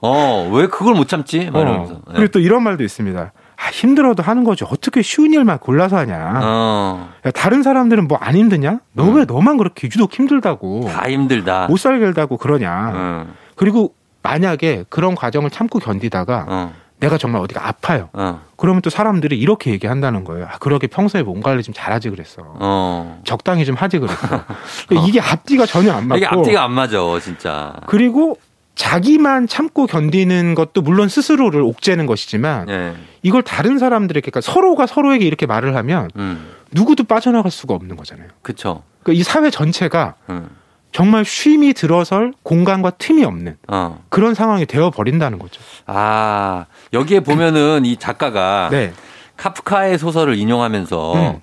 어, 0.00 0.50
왜 0.52 0.66
그걸 0.66 0.94
못 0.94 1.08
참지? 1.08 1.50
어. 1.52 1.60
이러면서. 1.60 1.94
네. 2.08 2.14
그리고 2.16 2.28
또 2.32 2.38
이런 2.40 2.62
말도 2.62 2.82
있습니다. 2.84 3.32
아, 3.56 3.68
힘들어도 3.70 4.22
하는 4.22 4.44
거지. 4.44 4.64
어떻게 4.64 5.00
쉬운 5.00 5.32
일만 5.32 5.58
골라서 5.58 5.96
하냐. 5.98 6.40
어. 6.42 7.08
야, 7.24 7.30
다른 7.30 7.62
사람들은 7.62 8.08
뭐 8.08 8.18
안 8.20 8.34
힘드냐? 8.34 8.80
너왜 8.92 9.22
음. 9.22 9.26
너만 9.26 9.56
그렇게 9.56 9.86
유독 9.86 10.12
힘들다고. 10.12 10.88
다 10.92 11.08
힘들다. 11.08 11.66
못 11.68 11.78
살게 11.78 12.12
다고 12.12 12.36
그러냐. 12.36 12.90
음. 12.94 13.34
그리고 13.56 13.94
만약에 14.22 14.84
그런 14.88 15.14
과정을 15.14 15.50
참고 15.50 15.78
견디다가 15.78 16.46
어. 16.48 16.72
내가 17.00 17.18
정말 17.18 17.42
어디가 17.42 17.66
아파요. 17.66 18.08
어. 18.12 18.40
그러면 18.56 18.80
또 18.80 18.88
사람들이 18.90 19.38
이렇게 19.38 19.70
얘기한다는 19.72 20.24
거예요. 20.24 20.46
아, 20.46 20.58
그러게 20.58 20.86
평소에 20.86 21.22
몸 21.22 21.40
관리 21.40 21.62
좀 21.62 21.74
잘하지 21.74 22.10
그랬어. 22.10 22.42
어. 22.44 23.20
적당히 23.24 23.64
좀 23.64 23.74
하지 23.74 23.98
그랬어. 23.98 24.16
그러니까 24.88 25.08
이게 25.08 25.20
앞뒤가 25.20 25.66
전혀 25.66 25.92
안 25.92 26.08
맞고. 26.08 26.16
이게 26.18 26.26
앞뒤가 26.26 26.64
안 26.64 26.72
맞아, 26.72 26.98
진짜. 27.20 27.74
그리고 27.86 28.38
자기만 28.74 29.46
참고 29.46 29.86
견디는 29.86 30.54
것도 30.54 30.82
물론 30.82 31.08
스스로를 31.08 31.60
옥죄는 31.62 32.06
것이지만 32.06 32.66
네. 32.66 32.94
이걸 33.22 33.42
다른 33.42 33.78
사람들에게 33.78 34.30
그러니까 34.30 34.40
서로가 34.40 34.86
서로에게 34.86 35.24
이렇게 35.24 35.46
말을 35.46 35.76
하면 35.76 36.10
음. 36.16 36.48
누구도 36.72 37.04
빠져나갈 37.04 37.52
수가 37.52 37.74
없는 37.74 37.96
거잖아요. 37.96 38.28
그렇죠. 38.42 38.82
그러니까 39.02 39.20
이 39.20 39.22
사회 39.22 39.50
전체가 39.50 40.14
음. 40.30 40.48
정말 40.94 41.24
쉼이 41.24 41.72
들어설 41.72 42.32
공간과 42.44 42.90
틈이 42.90 43.24
없는 43.24 43.56
어. 43.66 44.04
그런 44.10 44.32
상황이 44.34 44.64
되어 44.64 44.90
버린다는 44.90 45.40
거죠. 45.40 45.60
아 45.86 46.66
여기에 46.92 47.20
보면은 47.20 47.84
이 47.84 47.96
작가가 47.96 48.68
네. 48.70 48.92
카프카의 49.36 49.98
소설을 49.98 50.38
인용하면서 50.38 51.14
음. 51.14 51.40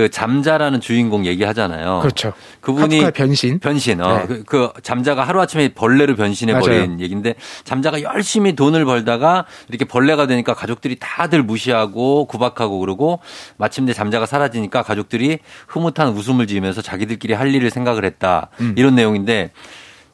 그 0.00 0.08
잠자라는 0.08 0.80
주인공 0.80 1.26
얘기하잖아요. 1.26 1.98
그렇죠. 2.00 2.32
그분이 2.62 3.10
변신. 3.12 3.58
변신. 3.58 4.00
어. 4.00 4.20
네. 4.20 4.26
그, 4.26 4.44
그, 4.44 4.70
잠자가 4.82 5.24
하루아침에 5.24 5.74
벌레로 5.74 6.16
변신해 6.16 6.58
버린 6.58 7.00
얘기인데 7.00 7.34
잠자가 7.64 8.00
열심히 8.00 8.56
돈을 8.56 8.86
벌다가 8.86 9.44
이렇게 9.68 9.84
벌레가 9.84 10.26
되니까 10.26 10.54
가족들이 10.54 10.96
다들 10.98 11.42
무시하고 11.42 12.24
구박하고 12.24 12.78
그러고 12.78 13.20
마침내 13.58 13.92
잠자가 13.92 14.24
사라지니까 14.24 14.82
가족들이 14.82 15.40
흐뭇한 15.66 16.08
웃음을 16.08 16.46
지으면서 16.46 16.80
자기들끼리 16.80 17.34
할 17.34 17.54
일을 17.54 17.68
생각을 17.68 18.06
했다. 18.06 18.48
음. 18.60 18.74
이런 18.78 18.94
내용인데 18.94 19.50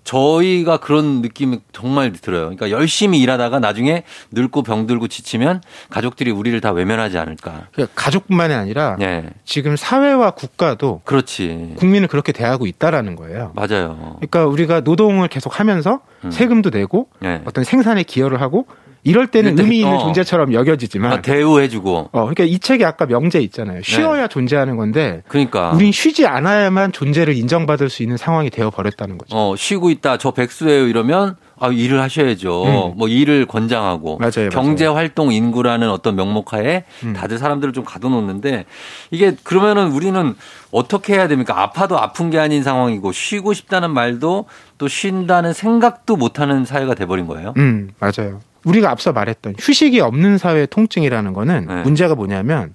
저희가 0.06 0.76
그런 0.78 1.20
느낌이 1.20 1.58
정말 1.72 2.12
들어요. 2.12 2.42
그러니까 2.42 2.70
열심히 2.70 3.20
일하다가 3.20 3.58
나중에 3.58 4.04
늙고 4.30 4.62
병들고 4.62 5.08
지치면 5.08 5.62
가족들이 5.90 6.30
우리를 6.30 6.58
다 6.60 6.70
외면하지 6.70 7.18
않을까. 7.18 7.66
그러니까 7.72 7.92
가족뿐만이 8.00 8.54
아니라 8.54 8.96
네. 9.00 9.28
지금 9.44 9.76
사회와 9.76 10.30
국가도 10.30 11.02
그렇지. 11.04 11.75
국민을 11.76 12.06
그렇게 12.06 12.30
대하고 12.30 12.66
있다라는 12.66 13.16
거예요. 13.16 13.52
맞아요. 13.56 14.14
그러니까 14.18 14.46
우리가 14.46 14.80
노동을 14.80 15.26
계속 15.26 15.58
하면서 15.58 16.00
음. 16.25 16.30
세금도 16.30 16.70
내고 16.70 17.08
네. 17.20 17.42
어떤 17.44 17.64
생산에 17.64 18.04
기여를 18.04 18.40
하고 18.40 18.66
이럴 19.06 19.28
때는 19.28 19.56
의미 19.58 19.78
있는 19.78 19.94
어. 19.94 19.98
존재처럼 19.98 20.52
여겨지지만 20.52 21.12
아, 21.12 21.22
대우해주고. 21.22 22.10
어, 22.10 22.20
그러니까 22.20 22.42
이 22.42 22.58
책에 22.58 22.84
아까 22.84 23.06
명제 23.06 23.40
있잖아요. 23.42 23.80
쉬어야 23.82 24.22
네. 24.22 24.28
존재하는 24.28 24.76
건데. 24.76 25.22
그러니까 25.28 25.70
우린 25.70 25.92
쉬지 25.92 26.26
않아야만 26.26 26.90
존재를 26.90 27.36
인정받을 27.36 27.88
수 27.88 28.02
있는 28.02 28.16
상황이 28.16 28.50
되어 28.50 28.70
버렸다는 28.70 29.16
거죠. 29.16 29.36
어, 29.36 29.54
쉬고 29.56 29.90
있다. 29.90 30.18
저 30.18 30.32
백수예요. 30.32 30.88
이러면 30.88 31.36
아, 31.58 31.68
일을 31.68 32.00
하셔야죠. 32.02 32.64
음. 32.64 32.98
뭐 32.98 33.08
일을 33.08 33.46
권장하고 33.46 34.18
맞아요, 34.18 34.50
경제 34.50 34.86
활동 34.86 35.32
인구라는 35.32 35.88
어떤 35.88 36.16
명목하에 36.16 36.84
음. 37.04 37.12
다들 37.14 37.38
사람들을 37.38 37.72
좀 37.72 37.84
가둬놓는데 37.84 38.66
이게 39.10 39.36
그러면은 39.42 39.92
우리는 39.92 40.34
어떻게 40.70 41.14
해야 41.14 41.28
됩니까? 41.28 41.62
아파도 41.62 41.98
아픈 41.98 42.28
게 42.30 42.38
아닌 42.38 42.62
상황이고 42.62 43.12
쉬고 43.12 43.54
싶다는 43.54 43.92
말도 43.92 44.46
또 44.78 44.88
쉰다는 44.88 45.52
생각도 45.52 46.16
못하는 46.16 46.64
사회가 46.64 46.94
돼버린 46.94 47.26
거예요. 47.26 47.54
음, 47.56 47.90
맞아요. 47.98 48.40
우리가 48.66 48.90
앞서 48.90 49.12
말했던 49.12 49.54
휴식이 49.58 50.00
없는 50.00 50.38
사회의 50.38 50.66
통증이라는 50.66 51.32
거는 51.32 51.66
네. 51.68 51.82
문제가 51.82 52.14
뭐냐면 52.14 52.75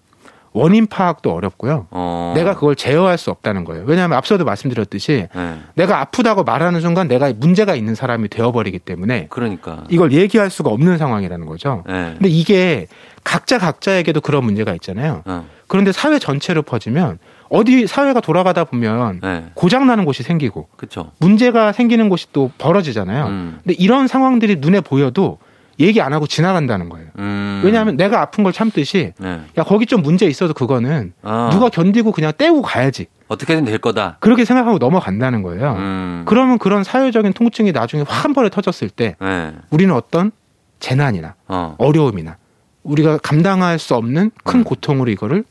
원인 0.53 0.88
파악도 0.88 1.33
어렵고요. 1.33 1.88
어. 1.91 2.33
내가 2.36 2.55
그걸 2.55 2.75
제어할 2.75 3.17
수 3.17 3.29
없다는 3.29 3.63
거예요. 3.63 3.86
왜냐하면 3.86 4.17
앞서도 4.17 4.43
말씀드렸듯이 4.43 5.27
네. 5.33 5.60
내가 5.75 6.01
아프다고 6.01 6.43
말하는 6.43 6.81
순간 6.81 7.07
내가 7.07 7.31
문제가 7.33 7.75
있는 7.75 7.95
사람이 7.95 8.27
되어버리기 8.29 8.79
때문에 8.79 9.27
그러니까 9.29 9.86
이걸 9.89 10.12
얘기할 10.12 10.50
수가 10.50 10.69
없는 10.69 10.98
상황이라는 10.98 11.45
거죠. 11.45 11.83
네. 11.88 12.15
근데 12.17 12.29
이게 12.29 12.88
각자 13.24 13.57
각자에게도 13.60 14.19
그런 14.21 14.43
문제가 14.43 14.74
있잖아요. 14.74 15.24
네. 15.25 15.41
그런데 15.67 15.93
사회 15.93 16.19
전체로 16.19 16.63
퍼지면 16.63 17.19
어디 17.50 17.88
사회가 17.88 18.19
돌아가다 18.19 18.65
보면 18.65 19.19
네. 19.21 19.45
고장 19.53 19.88
나는 19.88 20.03
곳이 20.03 20.24
생기고 20.24 20.67
그쵸. 20.75 21.12
문제가 21.19 21.71
생기는 21.71 22.10
곳이 22.10 22.27
또 22.33 22.51
벌어지잖아요. 22.57 23.25
음. 23.27 23.60
근데 23.63 23.75
이런 23.81 24.07
상황들이 24.07 24.57
눈에 24.57 24.81
보여도 24.81 25.38
얘기 25.79 26.01
안 26.01 26.13
하고 26.13 26.27
지나간다는 26.27 26.89
거예요. 26.89 27.07
음. 27.17 27.61
왜냐하면 27.63 27.97
내가 27.97 28.21
아픈 28.21 28.43
걸 28.43 28.53
참듯이 28.53 29.13
네. 29.17 29.41
야 29.57 29.63
거기 29.63 29.85
좀 29.85 30.01
문제 30.01 30.25
있어도 30.27 30.53
그거는 30.53 31.13
아. 31.23 31.49
누가 31.51 31.69
견디고 31.69 32.11
그냥 32.11 32.31
떼고 32.37 32.61
가야지. 32.61 33.07
어떻게든 33.27 33.65
될 33.65 33.77
거다. 33.77 34.17
그렇게 34.19 34.43
생각하고 34.45 34.77
넘어간다는 34.77 35.41
거예요. 35.41 35.75
음. 35.77 36.23
그러면 36.25 36.57
그런 36.59 36.83
사회적인 36.83 37.33
통증이 37.33 37.71
나중에 37.71 38.03
확 38.07 38.21
한 38.25 38.33
번에 38.33 38.49
터졌을 38.49 38.89
때 38.89 39.15
네. 39.19 39.53
우리는 39.71 39.93
어떤 39.95 40.31
재난이나 40.79 41.35
어. 41.47 41.75
어려움이나 41.79 42.37
우리가 42.83 43.17
감당할 43.19 43.79
수 43.79 43.95
없는 43.95 44.31
큰 44.43 44.59
음. 44.59 44.63
고통으로 44.63 45.09
이거를 45.11 45.43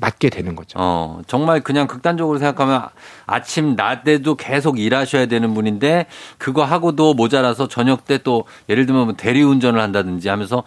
맞게 0.00 0.30
되는 0.30 0.54
거죠. 0.56 0.78
어, 0.80 1.20
정말 1.26 1.60
그냥 1.60 1.86
극단적으로 1.86 2.38
생각하면 2.38 2.88
아침 3.26 3.76
낮에도 3.76 4.34
계속 4.34 4.78
일하셔야 4.78 5.26
되는 5.26 5.54
분인데 5.54 6.06
그거 6.38 6.64
하고도 6.64 7.14
모자라서 7.14 7.68
저녁 7.68 8.04
때 8.06 8.16
또 8.24 8.44
예를 8.68 8.86
들면 8.86 9.04
뭐 9.04 9.14
대리운전을 9.14 9.80
한다든지 9.80 10.28
하면서 10.28 10.64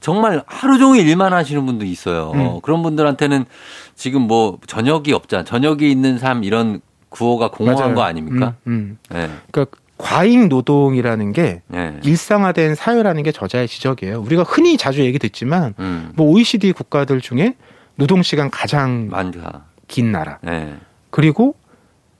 정말 0.00 0.42
하루 0.46 0.78
종일 0.78 1.08
일만 1.08 1.32
하시는 1.32 1.64
분도 1.66 1.84
있어요. 1.84 2.30
음. 2.34 2.60
그런 2.62 2.82
분들한테는 2.82 3.46
지금 3.94 4.22
뭐 4.22 4.58
저녁이 4.66 5.12
없잖아. 5.12 5.44
저녁이 5.44 5.90
있는 5.90 6.18
삶 6.18 6.44
이런 6.44 6.80
구호가 7.08 7.50
공허한 7.50 7.80
맞아요. 7.80 7.94
거 7.94 8.02
아닙니까? 8.02 8.54
음, 8.66 8.98
음. 9.12 9.14
네. 9.14 9.28
그러니까 9.50 9.76
과잉 9.98 10.48
노동이라는 10.48 11.32
게 11.32 11.62
네. 11.66 11.98
일상화된 12.04 12.74
사회라는 12.76 13.22
게 13.24 13.32
저자의 13.32 13.66
지적이에요. 13.68 14.20
우리가 14.20 14.44
흔히 14.44 14.76
자주 14.76 15.00
얘기 15.04 15.18
듣지만 15.18 15.74
음. 15.78 16.12
뭐 16.16 16.26
OECD 16.28 16.72
국가들 16.72 17.20
중에 17.20 17.54
노동 17.96 18.22
시간 18.22 18.50
가장 18.50 19.08
많다. 19.08 19.64
긴 19.88 20.12
나라. 20.12 20.38
네. 20.42 20.76
그리고 21.10 21.56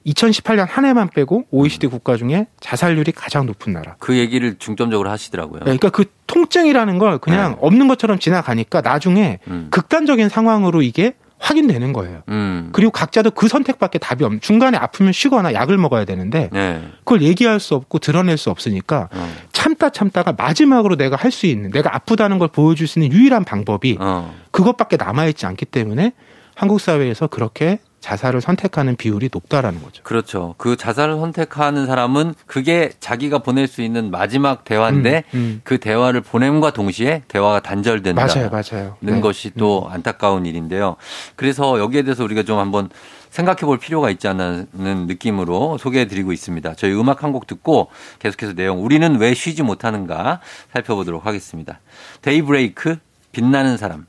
2018년 0.06 0.66
한 0.68 0.84
해만 0.84 1.08
빼고 1.08 1.44
OECD 1.50 1.86
음. 1.86 1.90
국가 1.90 2.16
중에 2.16 2.46
자살률이 2.60 3.12
가장 3.12 3.46
높은 3.46 3.72
나라. 3.72 3.96
그 3.98 4.16
얘기를 4.16 4.56
중점적으로 4.58 5.10
하시더라고요. 5.10 5.60
네, 5.60 5.64
그러니까 5.64 5.90
그 5.90 6.06
통증이라는 6.26 6.98
걸 6.98 7.18
그냥 7.18 7.52
네. 7.52 7.58
없는 7.60 7.88
것처럼 7.88 8.18
지나가니까 8.18 8.80
나중에 8.80 9.38
음. 9.48 9.68
극단적인 9.70 10.28
상황으로 10.28 10.82
이게 10.82 11.14
확인되는 11.40 11.92
거예요. 11.92 12.22
음. 12.28 12.68
그리고 12.72 12.90
각자도 12.92 13.32
그 13.32 13.48
선택밖에 13.48 13.98
답이 13.98 14.24
없는 14.24 14.40
중간에 14.40 14.76
아프면 14.76 15.12
쉬거나 15.12 15.52
약을 15.54 15.78
먹어야 15.78 16.04
되는데 16.04 16.50
네. 16.52 16.82
그걸 16.98 17.22
얘기할 17.22 17.58
수 17.58 17.74
없고 17.74 17.98
드러낼 17.98 18.36
수 18.36 18.50
없으니까 18.50 19.08
어. 19.12 19.32
참다 19.52 19.90
참다가 19.90 20.32
마지막으로 20.32 20.96
내가 20.96 21.16
할 21.16 21.30
수 21.30 21.46
있는 21.46 21.70
내가 21.70 21.94
아프다는 21.94 22.38
걸 22.38 22.48
보여줄 22.48 22.86
수 22.88 22.98
있는 22.98 23.16
유일한 23.16 23.44
방법이 23.44 23.96
어. 24.00 24.34
그것밖에 24.50 24.96
남아 24.96 25.26
있지 25.26 25.46
않기 25.46 25.64
때문에 25.66 26.12
한국 26.56 26.80
사회에서 26.80 27.28
그렇게 27.28 27.78
자살을 28.00 28.40
선택하는 28.40 28.96
비율이 28.96 29.28
높다라는 29.32 29.82
거죠. 29.82 30.02
그렇죠. 30.02 30.54
그 30.58 30.76
자살을 30.76 31.16
선택하는 31.16 31.86
사람은 31.86 32.34
그게 32.46 32.92
자기가 32.98 33.38
보낼 33.40 33.66
수 33.66 33.82
있는 33.82 34.10
마지막 34.10 34.64
대화인데 34.64 35.24
음, 35.34 35.38
음. 35.38 35.60
그 35.64 35.78
대화를 35.78 36.22
보냄과 36.22 36.72
동시에 36.72 37.22
대화가 37.28 37.60
단절된다는 37.60 38.34
맞아요, 38.34 38.50
맞아요. 38.50 38.96
네. 39.00 39.20
것이 39.20 39.52
또 39.58 39.86
음. 39.86 39.92
안타까운 39.92 40.46
일인데요. 40.46 40.96
그래서 41.36 41.78
여기에 41.78 42.02
대해서 42.02 42.24
우리가 42.24 42.42
좀 42.42 42.58
한번 42.58 42.88
생각해 43.30 43.60
볼 43.60 43.78
필요가 43.78 44.10
있지 44.10 44.26
않는 44.26 44.66
느낌으로 44.72 45.78
소개해 45.78 46.06
드리고 46.08 46.32
있습니다. 46.32 46.74
저희 46.74 46.92
음악 46.92 47.22
한 47.22 47.30
곡 47.30 47.46
듣고 47.46 47.90
계속해서 48.18 48.54
내용 48.54 48.82
우리는 48.84 49.16
왜 49.20 49.34
쉬지 49.34 49.62
못하는가 49.62 50.40
살펴보도록 50.72 51.26
하겠습니다. 51.26 51.78
데이브레이크 52.22 52.96
빛나는 53.30 53.76
사람 53.76 54.06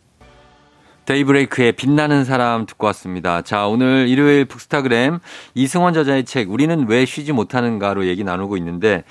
데이브레이크의 1.06 1.74
빛나는 1.74 2.24
사람 2.24 2.66
듣고 2.66 2.88
왔습니다. 2.88 3.42
자, 3.42 3.68
오늘 3.68 4.08
일요일 4.08 4.46
북스타그램 4.46 5.20
이승원 5.56 5.94
저자의 5.94 6.26
책 6.26 6.52
우리는 6.52 6.88
왜 6.88 7.06
쉬지 7.06 7.32
못하는가로 7.32 8.06
얘기 8.08 8.24
나누고 8.24 8.58
있는데 8.58 9.04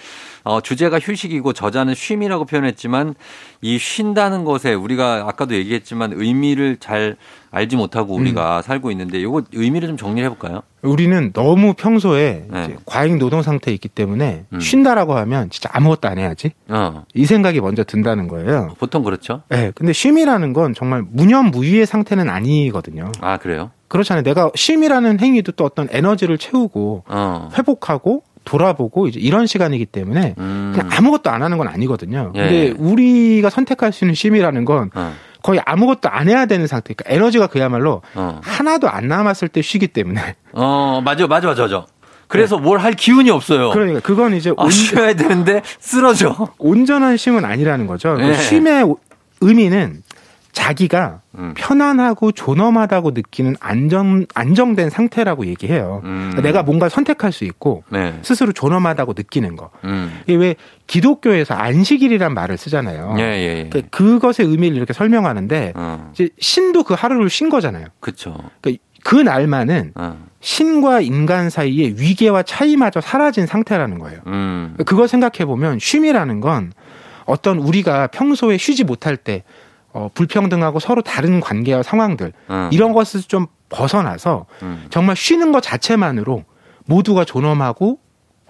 어, 0.44 0.60
주제가 0.60 0.98
휴식이고 0.98 1.52
저자는 1.52 1.94
쉼이라고 1.94 2.44
표현했지만 2.44 3.14
이 3.60 3.78
쉰다는 3.78 4.44
것에 4.44 4.74
우리가 4.74 5.24
아까도 5.26 5.54
얘기했지만 5.54 6.12
의미를 6.14 6.76
잘 6.78 7.16
알지 7.50 7.76
못하고 7.76 8.14
우리가 8.14 8.58
음. 8.58 8.62
살고 8.62 8.90
있는데 8.92 9.20
이거 9.20 9.42
의미를 9.52 9.88
좀 9.88 9.96
정리해 9.96 10.28
볼까요? 10.28 10.62
우리는 10.82 11.32
너무 11.32 11.74
평소에 11.74 12.44
네. 12.50 12.76
과잉 12.86 13.18
노동 13.18 13.42
상태에 13.42 13.74
있기 13.74 13.88
때문에 13.88 14.44
음. 14.52 14.60
쉰다라고 14.60 15.14
하면 15.14 15.50
진짜 15.50 15.68
아무것도 15.72 16.08
안 16.08 16.18
해야지. 16.18 16.52
어. 16.68 17.04
이 17.14 17.26
생각이 17.26 17.60
먼저 17.60 17.84
든다는 17.84 18.28
거예요. 18.28 18.74
보통 18.78 19.02
그렇죠. 19.02 19.42
네. 19.48 19.72
근데 19.74 19.92
쉼이라는 19.92 20.52
건 20.52 20.74
정말 20.74 21.02
무념무위의 21.10 21.86
상태는 21.86 22.28
아니거든요. 22.28 23.12
아, 23.20 23.36
그래요? 23.38 23.70
그렇잖아요. 23.88 24.22
내가 24.22 24.50
쉼이라는 24.54 25.20
행위도 25.20 25.52
또 25.52 25.64
어떤 25.64 25.88
에너지를 25.90 26.38
채우고 26.38 27.04
어. 27.08 27.48
회복하고 27.56 28.22
돌아보고 28.44 29.06
이제 29.06 29.20
이런 29.20 29.46
시간이기 29.46 29.86
때문에 29.86 30.34
음. 30.38 30.72
그냥 30.74 30.90
아무것도 30.96 31.30
안 31.30 31.42
하는 31.42 31.58
건 31.58 31.68
아니거든요. 31.68 32.32
예. 32.36 32.40
근데 32.40 32.70
우리가 32.70 33.50
선택할 33.50 33.92
수 33.92 34.04
있는 34.04 34.14
쉼이라는 34.14 34.64
건 34.64 34.90
어. 34.94 35.12
거의 35.42 35.60
아무것도 35.64 36.08
안 36.08 36.28
해야 36.28 36.46
되는 36.46 36.66
상태. 36.66 36.94
그러니까 36.94 37.14
에너지가 37.14 37.46
그야말로 37.48 38.02
어. 38.14 38.40
하나도 38.42 38.88
안 38.88 39.08
남았을 39.08 39.48
때 39.48 39.62
쉬기 39.62 39.88
때문에. 39.88 40.36
어, 40.52 41.00
맞아, 41.04 41.26
맞아, 41.26 41.48
맞아, 41.48 41.62
맞아. 41.62 41.86
그래서 42.28 42.56
네. 42.56 42.62
뭘할 42.62 42.92
기운이 42.92 43.28
없어요. 43.30 43.70
그러니까 43.70 44.00
그건 44.00 44.34
이제 44.34 44.50
아, 44.56 44.64
온... 44.64 44.70
쉬어야 44.70 45.14
되는데 45.14 45.62
쓰러져. 45.80 46.48
온전한 46.58 47.16
쉼은 47.16 47.44
아니라는 47.44 47.86
거죠. 47.86 48.14
그 48.14 48.22
네. 48.22 48.28
그 48.28 48.34
쉼의 48.42 48.94
의미는 49.40 50.02
자기가 50.52 51.20
음. 51.38 51.54
편안하고 51.56 52.32
존엄하다고 52.32 53.12
느끼는 53.12 53.56
안정 53.60 54.26
안정된 54.34 54.90
상태라고 54.90 55.46
얘기해요. 55.46 56.00
음. 56.04 56.30
그러니까 56.30 56.42
내가 56.42 56.62
뭔가 56.62 56.88
선택할 56.88 57.32
수 57.32 57.44
있고 57.44 57.84
네. 57.88 58.18
스스로 58.22 58.52
존엄하다고 58.52 59.14
느끼는 59.16 59.56
거. 59.56 59.70
음. 59.84 60.20
이게 60.26 60.36
왜 60.36 60.54
기독교에서 60.86 61.54
안식일이란 61.54 62.34
말을 62.34 62.56
쓰잖아요. 62.56 63.14
예, 63.18 63.22
예, 63.22 63.58
예. 63.58 63.68
그러니까 63.68 63.96
그것의 63.96 64.48
의미를 64.48 64.76
이렇게 64.76 64.92
설명하는데 64.92 65.72
어. 65.76 66.10
이제 66.12 66.30
신도 66.38 66.82
그 66.84 66.94
하루를 66.94 67.30
쉰 67.30 67.48
거잖아요. 67.48 67.86
그렇죠. 68.00 68.36
그러니까 68.60 68.82
그 69.04 69.16
날만은 69.16 69.92
어. 69.94 70.18
신과 70.40 71.00
인간 71.00 71.50
사이의 71.50 72.00
위계와 72.00 72.42
차이마저 72.42 73.00
사라진 73.00 73.46
상태라는 73.46 73.98
거예요. 73.98 74.20
음. 74.26 74.76
그걸 74.86 75.06
생각해 75.06 75.44
보면 75.44 75.78
쉼이라는 75.78 76.40
건 76.40 76.72
어떤 77.26 77.58
우리가 77.58 78.08
평소에 78.08 78.56
쉬지 78.56 78.82
못할 78.82 79.16
때 79.16 79.44
어, 79.92 80.08
불평등하고 80.14 80.78
서로 80.78 81.02
다른 81.02 81.40
관계와 81.40 81.82
상황들 81.82 82.32
음. 82.50 82.70
이런 82.72 82.92
것을 82.92 83.22
좀 83.22 83.46
벗어나서 83.68 84.46
음. 84.62 84.86
정말 84.90 85.16
쉬는 85.16 85.52
것 85.52 85.62
자체만으로 85.62 86.44
모두가 86.86 87.24
존엄하고 87.24 87.98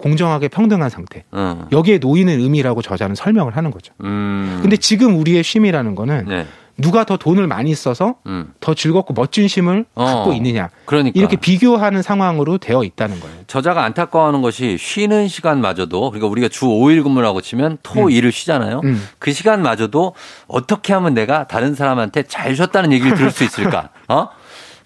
공정하게 0.01 0.49
평등한 0.49 0.91
상태 0.91 1.25
음. 1.35 1.67
여기에 1.73 1.99
놓이는 1.99 2.41
의미라고 2.41 2.83
저자는 2.83 3.15
설명을 3.15 3.57
하는 3.57 3.71
거죠. 3.71 3.93
음. 4.03 4.59
근데 4.63 4.77
지금 4.77 5.19
우리의 5.19 5.43
쉼이라는 5.43 5.95
거는 5.95 6.25
네. 6.27 6.47
누가 6.79 7.05
더 7.05 7.19
돈을 7.19 7.47
많이 7.47 7.75
써서 7.75 8.15
음. 8.27 8.55
더 8.61 8.73
즐겁고 8.73 9.13
멋진 9.13 9.47
쉼을 9.49 9.85
어. 9.95 10.05
갖고 10.07 10.33
있느냐. 10.33 10.71
그러니까. 10.87 11.19
이렇게 11.19 11.37
비교하는 11.37 12.01
상황으로 12.01 12.57
되어 12.57 12.85
있다는 12.85 13.21
거예요. 13.21 13.37
저자가 13.47 13.85
안타까워하는 13.85 14.41
것이 14.41 14.79
쉬는 14.79 15.29
시간마저도 15.29 16.11
그러니까 16.11 16.27
우리가 16.29 16.49
주 16.49 16.65
5일 16.65 17.03
근무라고 17.03 17.43
치면 17.43 17.77
토 17.83 18.05
음. 18.07 18.11
일을 18.11 18.33
쉬잖아요. 18.33 18.81
음. 18.85 19.07
그 19.19 19.31
시간마저도 19.33 20.15
어떻게 20.49 20.95
하면 20.95 21.13
내가 21.13 21.47
다른 21.47 21.75
사람한테 21.75 22.23
잘 22.23 22.57
쉬었다는 22.57 22.93
얘기를 22.93 23.15
들을 23.15 23.31
수 23.31 23.45
있을까? 23.45 23.91
어? 24.09 24.29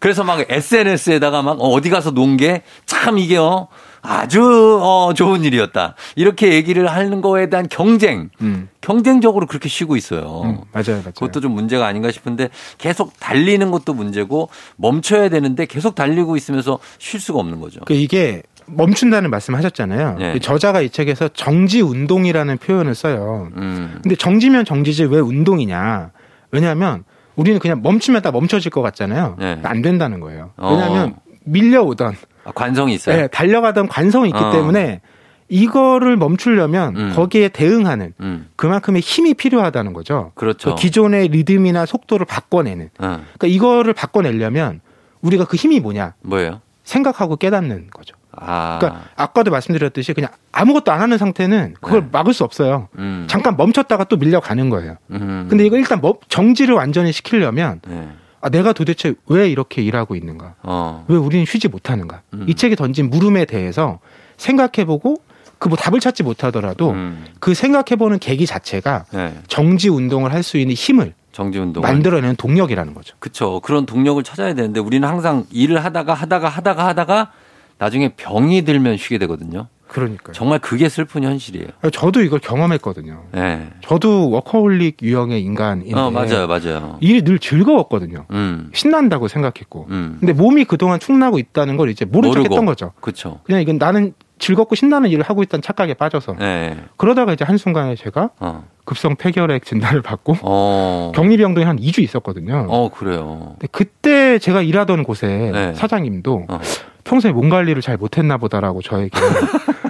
그래서 0.00 0.24
막 0.24 0.44
SNS에다가 0.50 1.42
막 1.42 1.53
어디 1.61 1.90
가서 1.90 2.11
논 2.11 2.37
게 2.37 2.62
참 2.87 3.18
이게 3.18 3.37
어 3.37 3.68
아주 4.06 4.78
어 4.82 5.14
좋은 5.14 5.44
일이었다. 5.44 5.94
이렇게 6.14 6.52
얘기를 6.52 6.86
하는 6.86 7.22
거에 7.22 7.48
대한 7.48 7.68
경쟁. 7.68 8.28
음. 8.42 8.68
경쟁적으로 8.82 9.46
그렇게 9.46 9.70
쉬고 9.70 9.96
있어요. 9.96 10.42
음, 10.44 10.60
맞아요, 10.72 10.98
맞아요. 10.98 11.12
그것도 11.14 11.40
좀 11.40 11.52
문제가 11.52 11.86
아닌가 11.86 12.10
싶은데 12.10 12.50
계속 12.76 13.18
달리는 13.18 13.70
것도 13.70 13.94
문제고 13.94 14.50
멈춰야 14.76 15.30
되는데 15.30 15.64
계속 15.64 15.94
달리고 15.94 16.36
있으면서 16.36 16.78
쉴 16.98 17.18
수가 17.18 17.38
없는 17.40 17.60
거죠. 17.60 17.80
그 17.86 17.94
이게 17.94 18.42
멈춘다는 18.66 19.30
말씀하셨잖아요. 19.30 20.16
네. 20.18 20.32
그 20.34 20.40
저자가 20.40 20.82
이 20.82 20.90
책에서 20.90 21.28
정지 21.28 21.80
운동이라는 21.80 22.58
표현을 22.58 22.94
써요. 22.94 23.48
음. 23.56 24.00
근데 24.02 24.16
정지면 24.16 24.66
정지지 24.66 25.04
왜 25.04 25.18
운동이냐? 25.18 26.10
왜냐하면 26.50 27.04
우리는 27.36 27.58
그냥 27.58 27.80
멈추면 27.82 28.20
다 28.20 28.30
멈춰질 28.30 28.70
것 28.70 28.82
같잖아요. 28.82 29.36
네. 29.38 29.58
안 29.62 29.80
된다는 29.80 30.20
거예요. 30.20 30.50
왜냐하면 30.58 31.08
어. 31.08 31.22
밀려오던 31.44 32.16
아, 32.44 32.52
관성이 32.52 32.94
있어요. 32.94 33.16
네, 33.16 33.26
달려가던 33.28 33.88
관성이 33.88 34.28
있기 34.28 34.42
어. 34.42 34.52
때문에 34.52 35.00
이거를 35.48 36.16
멈추려면 36.16 36.96
음. 36.96 37.12
거기에 37.14 37.48
대응하는 37.48 38.14
음. 38.20 38.48
그만큼의 38.57 39.00
힘이 39.02 39.35
필요하다는 39.35 39.92
거죠. 39.92 40.33
그렇죠. 40.35 40.70
그 40.70 40.80
기존의 40.80 41.28
리듬이나 41.28 41.87
속도를 41.87 42.26
바꿔내는. 42.26 42.90
어. 42.98 43.24
그러니까 43.38 43.46
이거를 43.46 43.92
바꿔내려면 43.92 44.80
우리가 45.20 45.44
그 45.44 45.57
힘이 45.57 45.80
뭐냐? 45.80 46.14
뭐예요? 46.22 46.61
생각하고 46.85 47.37
깨닫는 47.37 47.88
거죠. 47.90 48.16
아. 48.33 48.78
그러니까 48.78 49.04
아까도 49.16 49.50
말씀드렸듯이 49.50 50.12
그냥 50.12 50.30
아무것도 50.52 50.92
안 50.92 51.00
하는 51.00 51.18
상태는 51.18 51.74
그걸 51.80 52.02
네. 52.02 52.09
막을 52.12 52.35
수 52.35 52.44
없어요. 52.44 52.88
음. 52.98 53.26
잠깐 53.28 53.57
멈췄다가 53.57 54.04
또 54.04 54.16
밀려가는 54.16 54.68
거예요. 54.70 54.96
음. 55.11 55.46
근데 55.48 55.64
이거 55.64 55.76
일단 55.76 56.00
정지를 56.28 56.74
완전히 56.74 57.12
시키려면 57.12 57.80
네. 57.87 58.09
아, 58.44 58.50
내가 58.50 58.74
도대체 58.74 59.14
왜 59.26 59.48
이렇게 59.48 59.80
일하고 59.83 60.14
있는가? 60.14 60.54
어. 60.62 61.07
왜 61.09 61.16
우리는 61.16 61.46
쉬지 61.46 61.66
못하는가? 61.68 62.20
음. 62.35 62.44
이 62.46 62.54
책이 62.54 62.76
던진 62.76 63.09
물음에 63.09 63.46
대해서 63.46 64.00
생각해보고 64.37 65.16
그 65.59 65.68
뭐 65.68 65.78
답을 65.78 65.98
찾지 65.98 66.22
못하더라도 66.24 66.90
음. 66.90 67.24
그 67.40 67.54
생각해보는 67.54 68.18
계기 68.18 68.44
자체가 68.44 69.07
네. 69.14 69.35
정지 69.48 69.88
운동을 69.88 70.30
할 70.33 70.42
수 70.42 70.59
있는 70.59 70.74
힘을 70.74 71.14
정지 71.33 71.59
운동 71.59 71.80
만들어내는 71.80 72.37
동력이라는 72.37 72.92
거죠. 72.92 73.16
그렇죠. 73.18 73.61
그런 73.61 73.87
동력을 73.87 74.22
찾아야 74.24 74.52
되는데 74.52 74.78
우리는 74.78 75.09
항상 75.09 75.46
일을 75.50 75.83
하다가 75.83 76.12
하다가 76.12 76.50
하다가 76.50 76.87
하다가 76.88 77.33
나중에 77.78 78.11
병이 78.14 78.62
들면 78.66 78.98
쉬게 78.98 79.16
되거든요. 79.18 79.68
그러니까 79.94 80.33
정말 80.33 80.59
그게 80.59 80.88
슬픈 80.88 81.22
현실이에요. 81.22 81.68
저도 81.92 82.22
이걸 82.22 82.40
경험했거든요. 82.40 83.22
네. 83.30 83.70
저도 83.80 84.28
워커홀릭 84.30 84.96
유형의 85.00 85.40
인간인데. 85.40 85.94
어, 85.94 86.11
맞아요, 86.11 86.48
맞아요. 86.48 86.98
일이 87.00 87.22
늘 87.22 87.38
즐거웠거든요. 87.38 88.26
음. 88.33 88.70
신난다고 88.74 89.28
생각했고. 89.28 89.87
음. 89.90 90.16
근데 90.18 90.33
몸이 90.33 90.64
그동안 90.64 90.98
축나고 90.98 91.38
있다는 91.38 91.76
걸 91.76 91.90
이제 91.90 92.04
모른 92.04 92.33
척했던 92.33 92.66
거죠. 92.66 92.90
그렇죠. 93.00 93.38
그냥 93.44 93.61
이건 93.62 93.78
나는 93.78 94.14
즐겁고 94.40 94.74
신나는 94.74 95.11
일을 95.11 95.22
하고 95.22 95.44
있다는 95.44 95.62
착각에 95.62 95.94
빠져서. 95.94 96.35
네. 96.40 96.76
그러다가 96.96 97.33
이제 97.33 97.44
한순간에 97.44 97.94
제가 97.94 98.30
어. 98.40 98.64
급성 98.85 99.14
폐결핵 99.14 99.64
진단을 99.64 100.02
받고 100.02 100.38
어. 100.42 101.12
격리병동에 101.14 101.64
한 101.64 101.78
2주 101.78 102.00
있었거든요. 102.00 102.66
어, 102.68 102.90
그래요. 102.90 103.54
근데 103.61 103.68
그때 103.70 104.40
제가 104.40 104.62
일하던 104.62 105.04
곳에 105.04 105.50
네. 105.52 105.72
사장님도 105.74 106.46
어. 106.48 106.61
평소에 107.04 107.30
몸 107.30 107.48
관리를 107.48 107.80
잘 107.80 107.96
못했나 107.96 108.38
보다라고 108.38 108.83
저에게 108.83 109.11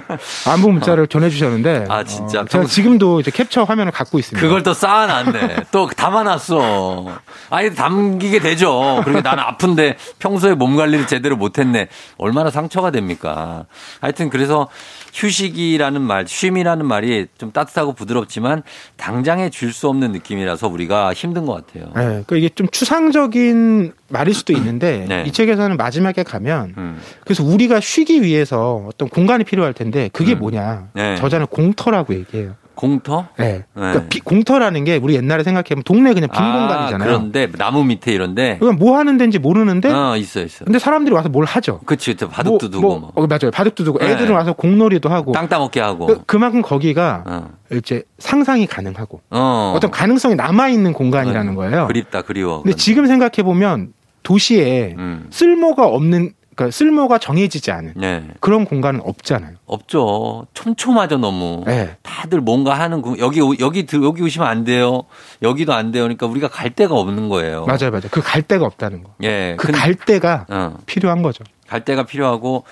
안부 0.47 0.71
문자를 0.71 1.07
전해주셨는데 1.07 1.85
아 1.89 2.03
진짜 2.03 2.41
어, 2.41 2.45
제가 2.45 2.65
지금도 2.65 3.19
이제 3.19 3.31
캡처 3.31 3.63
화면을 3.63 3.91
갖고 3.91 4.19
있습니다. 4.19 4.45
그걸 4.45 4.63
또 4.63 4.73
쌓아놨네. 4.73 5.65
또 5.71 5.87
담아놨어. 5.87 7.05
아니 7.49 7.73
담기게 7.75 8.39
되죠. 8.39 9.01
그리고 9.03 9.21
나는 9.21 9.43
아픈데 9.43 9.97
평소에 10.19 10.53
몸 10.53 10.75
관리를 10.75 11.07
제대로 11.07 11.35
못했네. 11.35 11.87
얼마나 12.17 12.49
상처가 12.51 12.91
됩니까. 12.91 13.65
하여튼 14.01 14.29
그래서 14.29 14.67
휴식이라는 15.15 16.01
말, 16.01 16.27
쉼이라는 16.27 16.85
말이 16.85 17.27
좀 17.37 17.51
따뜻하고 17.51 17.93
부드럽지만 17.93 18.63
당장에 18.97 19.49
줄 19.49 19.75
수 19.75 19.89
없는 19.89 20.13
느낌이라서 20.13 20.69
우리가 20.69 21.13
힘든 21.13 21.45
것 21.45 21.53
같아요. 21.67 21.85
네, 21.87 22.01
그러니까 22.01 22.35
이게 22.37 22.49
좀 22.49 22.67
추상적인 22.69 23.91
말일 24.07 24.33
수도 24.33 24.53
있는데 24.53 25.05
네. 25.09 25.23
이 25.27 25.31
책에서는 25.33 25.75
마지막에 25.75 26.23
가면 26.23 26.75
음. 26.77 27.01
그래서 27.25 27.43
우리가 27.43 27.81
쉬기 27.81 28.21
위해서 28.21 28.85
어떤 28.87 29.09
공간이 29.09 29.43
필요할 29.43 29.73
텐데 29.73 30.09
그게 30.13 30.33
음. 30.33 30.39
뭐냐 30.39 30.89
네. 30.93 31.17
저자는 31.17 31.47
공터라고 31.47 32.13
얘기해요. 32.13 32.55
공터? 32.75 33.27
네. 33.37 33.63
그러니까 33.73 34.01
네. 34.01 34.09
비, 34.09 34.19
공터라는 34.19 34.83
게 34.83 34.97
우리 34.97 35.15
옛날에 35.15 35.43
생각해보면 35.43 35.83
동네 35.83 36.13
그냥 36.13 36.29
빈 36.29 36.41
아, 36.41 36.59
공간이잖아요. 36.59 37.07
그런데 37.07 37.51
나무 37.51 37.83
밑에 37.83 38.11
이런데. 38.11 38.57
그럼 38.59 38.75
뭐 38.77 38.97
하는 38.97 39.17
데인지 39.17 39.39
모르는데. 39.39 39.91
어, 39.91 40.15
있어, 40.17 40.41
있어. 40.41 40.65
근데 40.65 40.79
사람들이 40.79 41.15
와서 41.15 41.29
뭘 41.29 41.45
하죠. 41.45 41.79
그치, 41.85 42.11
그치. 42.11 42.27
바둑도 42.27 42.67
뭐, 42.67 42.69
두고 42.69 42.87
뭐. 42.87 42.99
뭐. 42.99 43.11
어, 43.15 43.27
맞아요. 43.27 43.51
바둑도 43.51 43.83
두고 43.83 43.99
네. 43.99 44.11
애들은 44.11 44.33
와서 44.35 44.53
공놀이도 44.53 45.09
하고. 45.09 45.31
땅 45.31 45.47
따먹게 45.47 45.79
하고. 45.79 46.07
그, 46.07 46.23
그만큼 46.25 46.61
거기가 46.61 47.23
어. 47.25 47.49
이제 47.71 48.03
상상이 48.19 48.67
가능하고. 48.67 49.21
어. 49.31 49.77
떤 49.81 49.89
가능성이 49.91 50.35
남아 50.35 50.69
있는 50.69 50.93
공간이라는 50.93 51.55
거예요. 51.55 51.87
그립다, 51.87 52.21
그리워. 52.21 52.61
근데 52.61 52.75
지금 52.75 53.07
생각해 53.07 53.43
보면 53.43 53.93
도시에 54.25 54.95
음. 54.97 55.27
쓸모가 55.29 55.87
없는 55.87 56.33
그러니까 56.55 56.71
쓸모가 56.71 57.17
정해지지 57.17 57.71
않은 57.71 57.93
네. 57.97 58.23
그런 58.39 58.65
공간은 58.65 59.01
없잖아요. 59.03 59.55
없죠. 59.65 60.47
촘촘하죠 60.53 61.17
너무. 61.17 61.63
네. 61.65 61.97
다들 62.01 62.39
뭔가 62.41 62.79
하는 62.79 63.03
여기 63.19 63.39
여기 63.59 63.85
여기 64.01 64.23
오시면 64.23 64.47
안 64.47 64.63
돼요. 64.63 65.03
여기도 65.41 65.73
안 65.73 65.91
돼요. 65.91 66.03
그러니까 66.03 66.25
우리가 66.27 66.47
갈 66.47 66.69
데가 66.69 66.95
없는 66.95 67.27
거예요. 67.29 67.65
맞아요, 67.65 67.91
맞아요. 67.91 68.03
그 68.11 68.21
갈 68.21 68.41
데가 68.41 68.65
없다는 68.65 69.03
거. 69.03 69.11
예. 69.23 69.55
그갈 69.59 69.93
데가 69.95 70.45
어. 70.49 70.77
필요한 70.85 71.21
거죠. 71.21 71.43
갈 71.67 71.83
데가 71.83 72.03
필요하고 72.03 72.63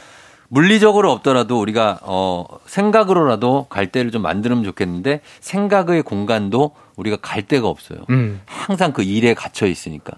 물리적으로 0.47 1.11
없더라도 1.11 1.59
우리가 1.59 1.99
어 2.03 2.45
생각으로라도 2.65 3.65
갈 3.69 3.87
데를 3.91 4.11
좀 4.11 4.21
만들면 4.21 4.63
좋겠는데 4.63 5.21
생각의 5.41 6.03
공간도 6.03 6.71
우리가 6.95 7.17
갈 7.21 7.41
데가 7.43 7.67
없어요. 7.67 7.99
음. 8.11 8.39
항상 8.45 8.93
그 8.93 9.03
일에 9.03 9.33
갇혀 9.33 9.65
있으니까. 9.67 10.13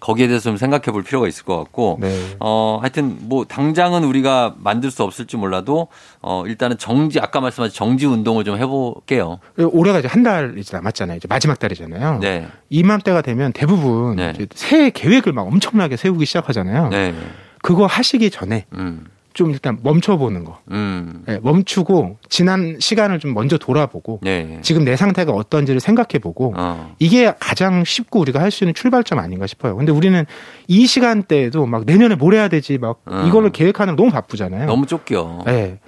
거기에 0.00 0.26
대해서 0.28 0.44
좀 0.44 0.56
생각해 0.56 0.84
볼 0.92 1.02
필요가 1.02 1.26
있을 1.28 1.44
것 1.44 1.56
같고 1.56 1.98
네. 2.00 2.36
어 2.40 2.78
하여튼 2.80 3.16
뭐 3.22 3.44
당장은 3.44 4.04
우리가 4.04 4.54
만들 4.58 4.90
수 4.90 5.02
없을지 5.02 5.36
몰라도 5.36 5.88
어 6.20 6.44
일단은 6.46 6.78
정지 6.78 7.20
아까 7.20 7.40
말씀하신 7.40 7.74
정지 7.74 8.06
운동을 8.06 8.44
좀 8.44 8.58
해볼게요. 8.58 9.38
올해가 9.56 9.98
이제 9.98 10.08
한 10.08 10.22
달이 10.22 10.62
남았잖아요. 10.70 11.16
이제 11.16 11.26
마지막 11.28 11.58
달이잖아요. 11.58 12.18
네. 12.20 12.46
이맘때가 12.70 13.22
되면 13.22 13.52
대부분 13.52 14.16
네. 14.16 14.32
새해 14.54 14.90
계획을 14.90 15.32
막 15.32 15.42
엄청나게 15.46 15.96
세우기 15.96 16.26
시작하잖아요. 16.26 16.88
네. 16.88 17.14
그거 17.62 17.86
하시기 17.86 18.30
전에 18.30 18.66
음. 18.74 19.06
좀 19.38 19.52
일단 19.52 19.78
멈춰보는 19.84 20.42
거. 20.42 20.58
음. 20.72 21.22
네, 21.24 21.38
멈추고 21.40 22.16
지난 22.28 22.76
시간을 22.80 23.20
좀 23.20 23.34
먼저 23.34 23.56
돌아보고 23.56 24.18
네. 24.24 24.58
지금 24.62 24.84
내 24.84 24.96
상태가 24.96 25.30
어떤지를 25.30 25.78
생각해보고 25.80 26.54
어. 26.56 26.92
이게 26.98 27.32
가장 27.38 27.84
쉽고 27.84 28.18
우리가 28.18 28.40
할 28.40 28.50
수 28.50 28.64
있는 28.64 28.74
출발점 28.74 29.20
아닌가 29.20 29.46
싶어요. 29.46 29.76
근데 29.76 29.92
우리는 29.92 30.26
이 30.66 30.86
시간대에도 30.86 31.66
막 31.66 31.84
내년에 31.84 32.16
뭘 32.16 32.34
해야 32.34 32.48
되지 32.48 32.78
막 32.78 33.00
어. 33.06 33.24
이거를 33.28 33.50
계획하는 33.50 33.94
거 33.94 34.02
너무 34.02 34.10
바쁘잖아요. 34.12 34.66
너무 34.66 34.86
쫓겨. 34.86 35.44
네. 35.46 35.78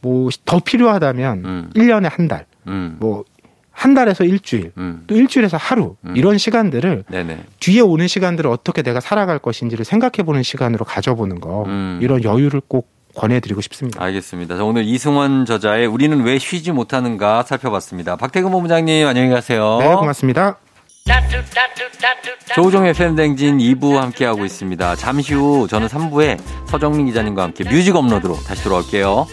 뭐 0.00 0.28
더 0.44 0.58
필요하다면 0.58 1.44
음. 1.44 1.70
1년에 1.76 2.08
한 2.10 2.26
달, 2.26 2.46
음. 2.66 2.96
뭐한 2.98 3.94
달에서 3.94 4.24
일주일, 4.24 4.72
음. 4.78 5.04
또 5.06 5.14
일주일에서 5.14 5.56
하루 5.56 5.94
음. 6.04 6.16
이런 6.16 6.38
시간들을 6.38 7.04
네네. 7.08 7.38
뒤에 7.60 7.80
오는 7.82 8.08
시간들을 8.08 8.50
어떻게 8.50 8.82
내가 8.82 8.98
살아갈 9.00 9.38
것인지를 9.38 9.84
생각해보는 9.84 10.42
시간으로 10.42 10.84
가져보는 10.84 11.40
거 11.40 11.64
음. 11.66 11.98
이런 12.02 12.24
여유를 12.24 12.62
꼭 12.66 12.95
권해드리고 13.16 13.60
싶습니다. 13.62 14.02
알겠습니다. 14.02 14.56
자, 14.56 14.64
오늘 14.64 14.84
이승원 14.84 15.46
저자의 15.46 15.86
우리는 15.86 16.22
왜 16.22 16.38
쉬지 16.38 16.72
못하는가 16.72 17.42
살펴봤습니다. 17.42 18.16
박태근 18.16 18.50
본부장님 18.50 19.06
안녕히 19.06 19.30
가세요. 19.30 19.78
네, 19.80 19.94
고맙습니다. 19.94 20.58
조우종의 22.54 22.94
팬댕진 22.94 23.58
2부 23.58 23.96
함께하고 23.96 24.44
있습니다. 24.44 24.96
잠시 24.96 25.34
후 25.34 25.66
저는 25.68 25.88
3부에 25.88 26.38
서정민 26.66 27.06
기자님과 27.06 27.42
함께 27.42 27.64
뮤직 27.64 27.94
업로드로 27.94 28.34
다시 28.46 28.64
돌아올게요. 28.64 29.26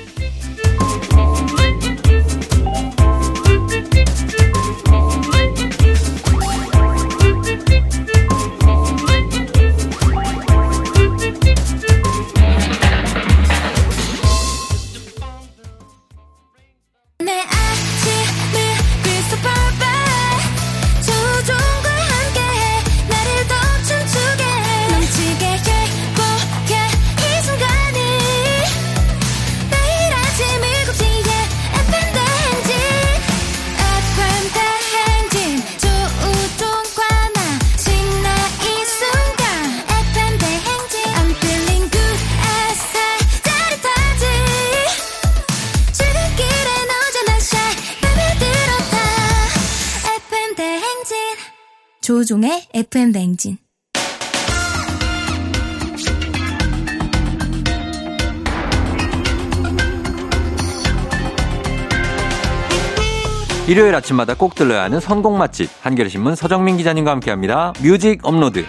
일요일 63.73 63.95
아침마다 63.95 64.35
꼭 64.35 64.53
들러야 64.53 64.83
하는 64.83 64.99
선곡 64.99 65.35
맛집 65.35 65.67
한겨레신문 65.81 66.35
서정민 66.35 66.77
기자님과 66.77 67.09
함께합니다. 67.09 67.73
뮤직 67.81 68.19
업로드. 68.21 68.63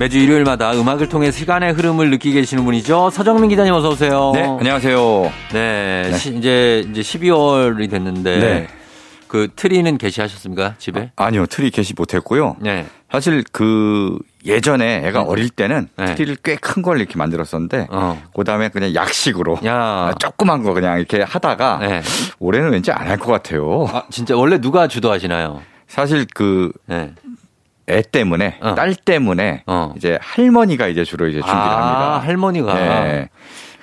매주 0.00 0.18
일요일마다 0.18 0.72
음악을 0.72 1.08
통해 1.08 1.30
시간의 1.30 1.74
흐름을 1.74 2.10
느끼게 2.10 2.40
해주시는 2.40 2.64
분이죠. 2.64 3.10
서정민 3.10 3.50
기자님 3.50 3.72
어서 3.72 3.90
오세요. 3.90 4.32
네, 4.34 4.42
안녕하세요. 4.42 5.32
네, 5.52 6.08
네. 6.10 6.16
시, 6.16 6.34
이제 6.36 6.84
이제 6.90 7.02
12월이 7.02 7.88
됐는데 7.88 8.38
네. 8.38 8.79
그 9.30 9.46
트리는 9.54 9.96
개시하셨습니까 9.96 10.74
집에? 10.78 11.12
아, 11.14 11.30
니요 11.30 11.46
트리 11.46 11.70
개시 11.70 11.94
못했고요. 11.96 12.56
네. 12.58 12.84
사실 13.12 13.44
그 13.52 14.18
예전에 14.44 15.06
애가 15.06 15.20
네. 15.22 15.24
어릴 15.28 15.50
때는 15.50 15.88
네. 15.96 16.16
트리를 16.16 16.36
꽤 16.42 16.56
큰 16.56 16.82
걸 16.82 16.98
이렇게 16.98 17.16
만들었었는데 17.16 17.86
어. 17.90 18.20
그다음에 18.34 18.70
그냥 18.70 18.92
약식으로 18.92 19.60
야. 19.64 20.12
조그만 20.18 20.64
거 20.64 20.74
그냥 20.74 20.98
이렇게 20.98 21.22
하다가 21.22 21.78
네. 21.78 22.02
올해는 22.40 22.72
왠지 22.72 22.90
안 22.90 23.06
할 23.06 23.18
것 23.18 23.30
같아요. 23.30 23.86
아, 23.92 24.02
진짜 24.10 24.34
원래 24.36 24.58
누가 24.60 24.88
주도하시나요? 24.88 25.62
사실 25.86 26.26
그 26.34 26.72
네. 26.86 27.12
애 27.88 28.02
때문에 28.02 28.58
어. 28.60 28.74
딸 28.74 28.96
때문에 28.96 29.62
어. 29.66 29.94
이제 29.96 30.18
할머니가 30.20 30.88
이제 30.88 31.04
주로 31.04 31.28
이제 31.28 31.38
준비를 31.38 31.56
아, 31.56 31.76
합니다. 31.76 32.26
할머니가. 32.26 33.28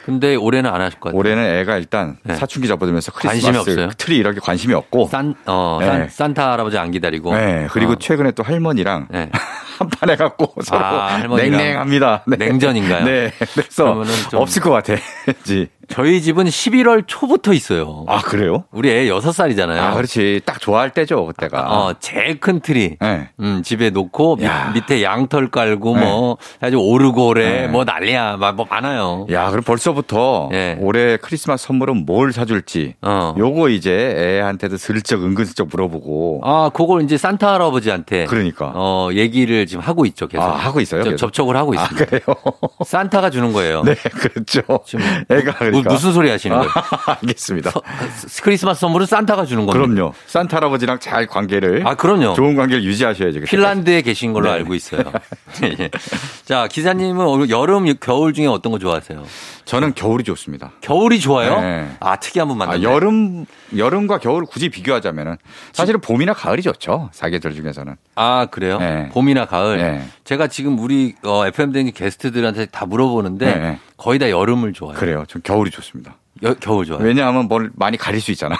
네. 0.07 0.11
근데 0.11 0.35
올해는 0.35 0.69
안 0.69 0.81
하실 0.81 0.99
것 0.99 1.09
같아요. 1.09 1.19
올해는 1.19 1.59
애가 1.59 1.77
일단 1.77 2.17
네. 2.23 2.35
사춘기 2.35 2.67
접어들면서 2.67 3.11
크리스마스 3.11 3.59
없어요? 3.59 3.89
트리 3.97 4.17
이렇게 4.17 4.39
관심이 4.39 4.73
없고 4.73 5.07
산, 5.07 5.35
어, 5.45 5.79
네. 5.81 6.07
산, 6.09 6.33
타 6.33 6.53
할아버지 6.53 6.77
안 6.77 6.91
기다리고. 6.91 7.33
네. 7.35 7.67
그리고 7.71 7.93
어. 7.93 7.95
최근에 7.95 8.31
또 8.31 8.43
할머니랑 8.43 9.07
네. 9.11 9.29
한판 9.77 10.09
해갖고 10.11 10.53
서로 10.63 10.85
아, 10.85 11.17
냉랭합니다. 11.17 12.23
네. 12.27 12.37
냉전인가요? 12.37 13.05
네. 13.05 13.31
그래서 13.53 14.03
없을 14.33 14.61
것 14.61 14.71
같아. 14.71 14.95
저희 15.87 16.21
집은 16.21 16.45
11월 16.45 17.03
초부터 17.07 17.53
있어요. 17.53 18.03
아, 18.07 18.19
그래요? 18.19 18.65
우리 18.71 18.89
애 18.89 19.05
6살이잖아요. 19.05 19.77
아, 19.79 19.93
그렇지. 19.95 20.41
딱 20.45 20.59
좋아할 20.59 20.89
때죠, 20.89 21.25
그때가. 21.25 21.61
어, 21.61 21.93
제일 21.99 22.39
큰 22.39 22.59
트리. 22.59 22.97
네. 22.99 23.29
음, 23.39 23.61
집에 23.63 23.89
놓고 23.89 24.39
야. 24.43 24.71
밑에 24.73 25.01
양털 25.01 25.49
깔고 25.49 25.95
네. 25.95 26.05
뭐 26.05 26.37
아주 26.59 26.77
오르골에 26.77 27.61
네. 27.61 27.67
뭐 27.67 27.85
난리야. 27.85 28.37
뭐 28.55 28.67
많아요. 28.69 29.27
야, 29.31 29.49
그럼 29.49 29.63
벌써부터 29.63 30.49
네. 30.51 30.77
올해 30.81 31.17
크리스마스 31.17 31.67
선물은 31.67 32.05
뭘 32.05 32.33
사줄지. 32.33 32.95
어. 33.01 33.33
요거 33.37 33.69
이제 33.69 33.91
애한테도 34.17 34.75
슬쩍 34.77 35.23
은근슬쩍 35.23 35.69
물어보고. 35.71 36.41
아, 36.43 36.69
그걸 36.73 37.03
이제 37.03 37.17
산타 37.17 37.53
할아버지한테 37.53 38.25
그러니까. 38.25 38.73
어, 38.75 39.09
얘기를 39.13 39.66
지금 39.67 39.83
하고 39.83 40.05
있죠, 40.07 40.27
계속. 40.27 40.43
아, 40.43 40.55
하고 40.55 40.79
있어요? 40.81 41.03
저, 41.03 41.15
접촉을 41.15 41.55
하고 41.55 41.73
아, 41.77 41.83
있습니다. 41.83 42.03
아, 42.03 42.07
그래요? 42.07 42.35
산타가 42.85 43.29
주는 43.29 43.53
거예요. 43.53 43.83
네, 43.83 43.95
그렇죠. 43.95 44.61
지금 44.85 45.05
애가 45.29 45.53
그러니까. 45.53 45.93
무슨 45.93 46.13
소리 46.13 46.29
하시는 46.29 46.57
거예요? 46.57 46.71
아, 46.73 47.17
알겠습니다. 47.21 47.71
서, 47.71 47.81
크리스마스 48.43 48.81
선물은 48.81 49.05
산타가 49.05 49.45
주는 49.45 49.65
겁니다. 49.65 49.85
그럼요. 49.93 50.13
산타 50.25 50.57
할아버지랑 50.57 50.99
잘 50.99 51.27
관계를. 51.27 51.85
아, 51.85 51.95
그럼요. 51.95 52.33
좋은 52.33 52.55
관계를 52.55 52.83
유지하셔야죠. 52.83 53.41
핀란드에 53.41 54.01
계신 54.01 54.33
걸로 54.33 54.47
네. 54.47 54.53
알고 54.53 54.73
있어요. 54.73 55.03
예. 55.63 55.89
자, 56.45 56.67
기사님은 56.67 57.49
여름, 57.49 57.93
겨울 57.99 58.33
중에 58.33 58.47
어떤 58.47 58.71
거 58.71 58.79
좋아하세요? 58.79 59.23
저는 59.65 59.93
겨울이 59.95 60.23
좋습니다. 60.23 60.71
겨울이 60.79 61.19
좋아요? 61.19 61.59
네. 61.59 61.89
아, 61.99 62.15
특이한 62.15 62.47
분 62.47 62.57
만났네. 62.57 62.79
아, 62.79 62.89
여름, 62.89 63.45
여름과 63.75 64.19
겨울 64.19 64.45
굳이 64.45 64.69
비교하자면은 64.69 65.35
사실은 65.73 65.99
봄이나 65.99 66.33
가을이 66.33 66.61
좋죠. 66.61 67.09
사계절 67.11 67.53
중에서는. 67.53 67.95
아, 68.15 68.47
그래요? 68.49 68.79
네. 68.79 69.09
봄이나 69.09 69.45
가을. 69.45 69.56
네. 69.63 70.03
제가 70.23 70.47
지금 70.47 70.79
우리 70.79 71.15
어, 71.23 71.45
FM 71.47 71.71
댕기 71.71 71.91
게스트들한테 71.91 72.67
다 72.67 72.85
물어보는데 72.85 73.45
네. 73.45 73.79
거의 73.97 74.19
다 74.19 74.29
여름을 74.29 74.73
좋아해요. 74.73 74.99
그래요. 74.99 75.23
전 75.27 75.41
겨울이 75.41 75.71
좋습니다. 75.71 76.17
여, 76.43 76.53
겨울 76.55 76.85
좋아요. 76.85 77.01
왜냐하면 77.01 77.47
뭘 77.47 77.71
많이 77.75 77.97
가릴 77.97 78.21
수 78.21 78.31
있잖아. 78.31 78.55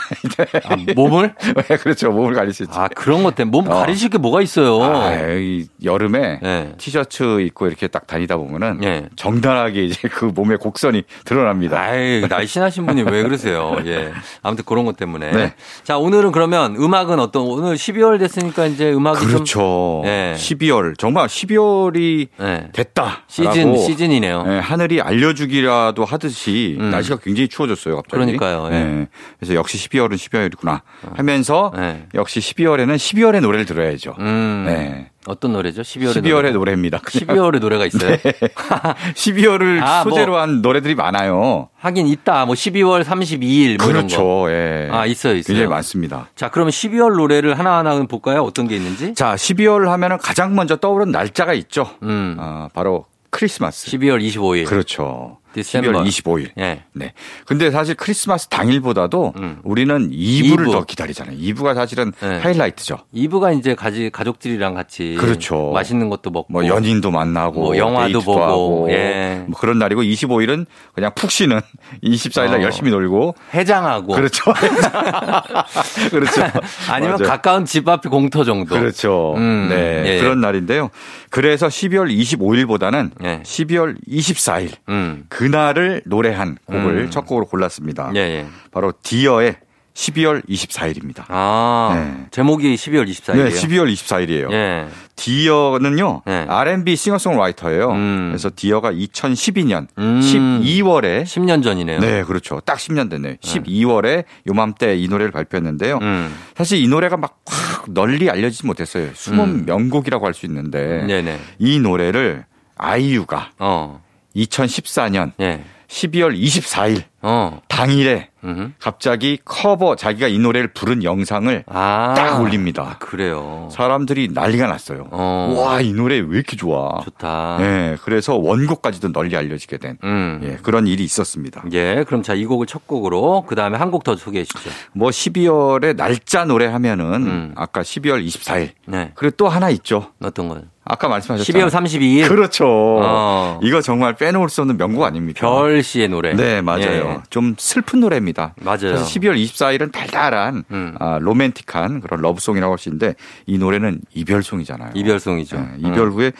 아, 0.65 0.75
몸을? 0.95 1.33
네, 1.67 1.77
그렇죠. 1.77 2.11
몸을 2.11 2.33
가릴 2.33 2.53
수 2.53 2.63
있지. 2.63 2.73
아, 2.77 2.87
그런 2.87 3.23
것 3.23 3.35
때문에 3.35 3.51
몸 3.51 3.71
어. 3.71 3.79
가리실 3.79 4.09
게 4.09 4.17
뭐가 4.17 4.41
있어요. 4.41 4.81
아, 4.83 5.13
이 5.13 5.67
여름에 5.83 6.39
네. 6.41 6.73
티셔츠 6.77 7.41
입고 7.41 7.67
이렇게 7.67 7.87
딱 7.87 8.07
다니다 8.07 8.37
보면은 8.37 8.79
네. 8.79 9.07
정당하게 9.15 9.85
이제 9.85 10.07
그 10.09 10.25
몸의 10.25 10.57
곡선이 10.57 11.03
드러납니다. 11.25 11.79
아이, 11.79 12.21
날씬하신 12.27 12.85
분이 12.85 13.03
왜 13.03 13.23
그러세요. 13.23 13.77
예. 13.85 14.11
아무튼 14.41 14.65
그런 14.65 14.85
것 14.85 14.97
때문에. 14.97 15.31
네. 15.31 15.53
자, 15.83 15.97
오늘은 15.97 16.31
그러면 16.31 16.75
음악은 16.75 17.19
어떤 17.19 17.43
오늘 17.43 17.75
12월 17.75 18.19
됐으니까 18.19 18.65
이제 18.65 18.91
음악이 18.91 19.25
그렇죠. 19.25 19.45
좀 19.45 20.01
네. 20.03 20.33
12월 20.37 20.97
정말 20.97 21.27
12월이 21.27 22.27
됐다. 22.73 23.23
시즌 23.27 23.77
시즌이네요. 23.77 24.61
하늘이 24.61 25.01
알려 25.01 25.33
주기라도 25.33 26.05
하듯이 26.05 26.77
음. 26.79 26.91
날씨가 26.91 27.17
굉장히 27.17 27.47
추워 27.47 27.66
추워졌어요, 27.67 27.97
갑자기. 27.97 28.11
그러니까요. 28.37 28.67
예. 28.71 28.83
네. 28.83 29.07
그래서 29.39 29.53
역시 29.55 29.77
12월은 29.77 30.13
12월이구나 30.13 30.81
하면서 31.15 31.71
네. 31.75 32.07
역시 32.13 32.39
12월에는 32.39 32.95
12월의 32.95 33.41
노래를 33.41 33.65
들어야죠. 33.65 34.15
음. 34.19 34.63
네. 34.65 35.09
어떤 35.27 35.51
노래죠? 35.51 35.81
12월의, 35.81 36.23
12월의 36.23 36.53
노래. 36.53 36.71
입니다 36.71 36.99
12월의 36.99 37.59
노래가 37.59 37.85
있어요? 37.85 38.15
네. 38.23 38.31
12월을 39.13 39.81
아, 39.83 40.03
뭐 40.03 40.11
소재로 40.11 40.31
뭐 40.33 40.41
한 40.41 40.61
노래들이 40.61 40.95
많아요. 40.95 41.69
하긴 41.79 42.07
있다. 42.07 42.45
뭐 42.45 42.55
12월 42.55 43.03
32일 43.03 43.77
뭐 43.77 43.87
그렇죠. 43.87 44.45
예. 44.49 44.87
아, 44.91 45.05
있어요, 45.05 45.35
있어요. 45.35 45.43
굉장히 45.53 45.67
많습니다. 45.69 46.29
자, 46.35 46.49
그러면 46.49 46.71
12월 46.71 47.15
노래를 47.17 47.59
하나하나 47.59 48.01
볼까요? 48.03 48.43
어떤 48.43 48.67
게 48.67 48.77
있는지? 48.77 49.13
자, 49.15 49.35
12월 49.35 49.87
하면은 49.87 50.17
가장 50.17 50.55
먼저 50.55 50.77
떠오르는 50.77 51.11
날짜가 51.11 51.53
있죠. 51.53 51.89
음. 52.03 52.37
아, 52.39 52.69
바로 52.73 53.05
크리스마스. 53.29 53.91
12월 53.91 54.21
25일. 54.25 54.65
그렇죠. 54.65 55.39
디셈버. 55.53 55.87
12월 55.91 56.07
25일. 56.07 56.49
네. 56.55 56.83
네. 56.93 57.13
근데 57.45 57.71
사실 57.71 57.95
크리스마스 57.95 58.47
당일보다도 58.49 59.33
음. 59.37 59.59
우리는 59.63 60.09
2부를 60.11 60.65
2부. 60.67 60.71
더 60.71 60.83
기다리잖아요. 60.83 61.37
2부가 61.37 61.73
사실은 61.75 62.11
네. 62.21 62.37
하이라이트죠. 62.39 62.97
2부가 63.13 63.57
이제 63.57 63.73
가지 63.75 64.09
가족들이랑 64.11 64.73
같이 64.73 65.15
그렇죠. 65.19 65.71
맛있는 65.73 66.09
것도 66.09 66.29
먹고 66.31 66.47
뭐 66.53 66.65
연인도 66.67 67.11
만나고 67.11 67.61
뭐 67.61 67.77
영화도 67.77 68.21
보고 68.21 68.43
하고 68.43 68.87
예. 68.91 69.43
뭐 69.47 69.59
그런 69.59 69.79
날이고 69.79 70.01
25일은 70.03 70.65
그냥 70.93 71.11
푹 71.15 71.31
쉬는 71.31 71.59
24일 72.03 72.49
날 72.51 72.59
어. 72.59 72.63
열심히 72.63 72.91
놀고 72.91 73.35
해장하고 73.53 74.13
그렇죠. 74.13 74.53
그렇죠. 76.11 76.41
아니면 76.91 77.17
맞아요. 77.19 77.29
가까운 77.29 77.65
집 77.65 77.87
앞이 77.87 78.09
공터 78.09 78.43
정도. 78.43 78.75
그렇죠. 78.75 79.33
음. 79.37 79.67
네. 79.69 80.03
예. 80.05 80.19
그런 80.19 80.41
날인데요. 80.41 80.89
그래서 81.29 81.67
12월 81.67 82.09
25일보다는 82.15 83.11
예. 83.23 83.41
12월 83.43 83.95
24일 84.07 84.71
음. 84.89 85.25
그 85.29 85.43
날을 85.49 86.01
노래한 86.05 86.57
곡을 86.65 86.97
음. 86.97 87.09
첫 87.09 87.25
곡으로 87.25 87.45
골랐습니다. 87.45 88.11
예, 88.15 88.19
예. 88.19 88.45
바로 88.71 88.93
디어의 89.03 89.57
12월 89.93 90.47
24일입니다. 90.47 91.23
아, 91.27 91.91
네. 91.95 92.27
제목이 92.29 92.75
12월 92.75 93.09
24일이에요? 93.09 93.43
네, 93.45 93.49
12월 93.49 93.91
24일이에요. 93.91 94.51
예. 94.51 94.85
디어는요, 95.15 96.21
네. 96.27 96.45
R&B 96.47 96.95
싱어송라이터예요. 96.95 97.89
음. 97.89 98.27
그래서 98.29 98.51
디어가 98.55 98.91
2012년 98.91 99.87
음. 99.97 100.19
12월에 100.21 101.23
10년 101.23 101.63
전이네요. 101.63 101.99
네, 101.99 102.23
그렇죠. 102.23 102.59
딱 102.63 102.77
10년 102.77 103.09
됐네요. 103.09 103.37
12월에 103.37 104.25
요맘때 104.47 104.97
이 104.97 105.07
노래를 105.07 105.31
발표했는데요. 105.31 105.97
음. 105.99 106.35
사실 106.55 106.79
이 106.79 106.87
노래가 106.87 107.17
막 107.17 107.39
확 107.77 107.85
널리 107.93 108.29
알려지지 108.29 108.65
못했어요. 108.65 109.09
숨은 109.13 109.43
음. 109.45 109.63
명곡이라고 109.65 110.25
할 110.25 110.33
수 110.33 110.45
있는데 110.45 111.03
네네. 111.07 111.39
이 111.57 111.79
노래를 111.79 112.45
아이유가 112.75 113.49
어. 113.57 114.03
2014년 114.45 115.31
예. 115.39 115.63
12월 115.87 116.37
24일 116.37 117.03
어. 117.21 117.59
당일에 117.67 118.29
음흠. 118.43 118.71
갑자기 118.79 119.39
커버 119.43 119.95
자기가 119.95 120.27
이 120.27 120.37
노래를 120.37 120.69
부른 120.73 121.03
영상을 121.03 121.63
아, 121.67 122.13
딱 122.15 122.39
올립니다. 122.41 122.95
그래요. 122.99 123.67
사람들이 123.71 124.29
난리가 124.33 124.67
났어요. 124.67 125.07
어. 125.11 125.55
와, 125.57 125.81
이 125.81 125.91
노래 125.93 126.15
왜 126.19 126.27
이렇게 126.37 126.55
좋아. 126.55 127.01
좋다. 127.03 127.57
예, 127.61 127.97
그래서 128.03 128.35
원곡까지도 128.35 129.11
널리 129.11 129.35
알려지게 129.35 129.77
된 129.77 129.97
음. 130.03 130.39
예, 130.43 130.57
그런 130.61 130.85
일이 130.87 131.03
있었습니다. 131.03 131.63
예, 131.73 132.05
그럼 132.07 132.21
자, 132.23 132.35
이 132.35 132.45
곡을 132.45 132.67
첫 132.67 132.85
곡으로 132.87 133.45
그 133.47 133.55
다음에 133.55 133.77
한 133.77 133.87
곡 133.91 134.03
더 134.03 134.15
소개해 134.15 134.43
주시죠. 134.45 134.69
뭐 134.93 135.09
12월에 135.09 135.95
날짜 135.95 136.45
노래 136.45 136.67
하면은 136.67 137.05
음. 137.25 137.51
아까 137.55 137.81
12월 137.81 138.25
24일. 138.25 138.69
네. 138.85 139.11
그리고 139.15 139.35
또 139.37 139.47
하나 139.49 139.69
있죠. 139.71 140.11
어떤 140.21 140.47
거요? 140.49 140.61
아까 140.89 141.09
말씀하셨죠. 141.09 141.51
12월 141.51 141.69
32일. 141.69 142.27
그렇죠. 142.29 142.65
어. 142.69 143.59
이거 143.61 143.81
정말 143.81 144.15
빼놓을 144.15 144.47
수 144.47 144.61
없는 144.61 144.77
명곡 144.77 145.03
아닙니까? 145.03 145.41
별 145.49 145.83
씨의 145.83 146.07
노래. 146.07 146.33
네, 146.33 146.61
맞아요. 146.61 146.81
예. 147.06 147.06
좀 147.29 147.55
슬픈 147.57 147.99
노래입니다. 147.99 148.53
맞아요. 148.61 148.97
사실 148.97 149.21
12월 149.21 149.35
24일은 149.43 149.91
달달한 149.91 150.63
음. 150.71 150.95
아, 150.99 151.17
로맨틱한 151.21 152.01
그런 152.01 152.21
러브송이라고 152.21 152.71
할 152.73 152.77
수 152.77 152.89
있는데 152.89 153.15
이 153.45 153.57
노래는 153.57 154.01
이별송이잖아요. 154.13 154.91
이별송이죠. 154.93 155.57
네, 155.57 155.67
이별 155.79 156.07
음. 156.07 156.11
후에 156.13 156.31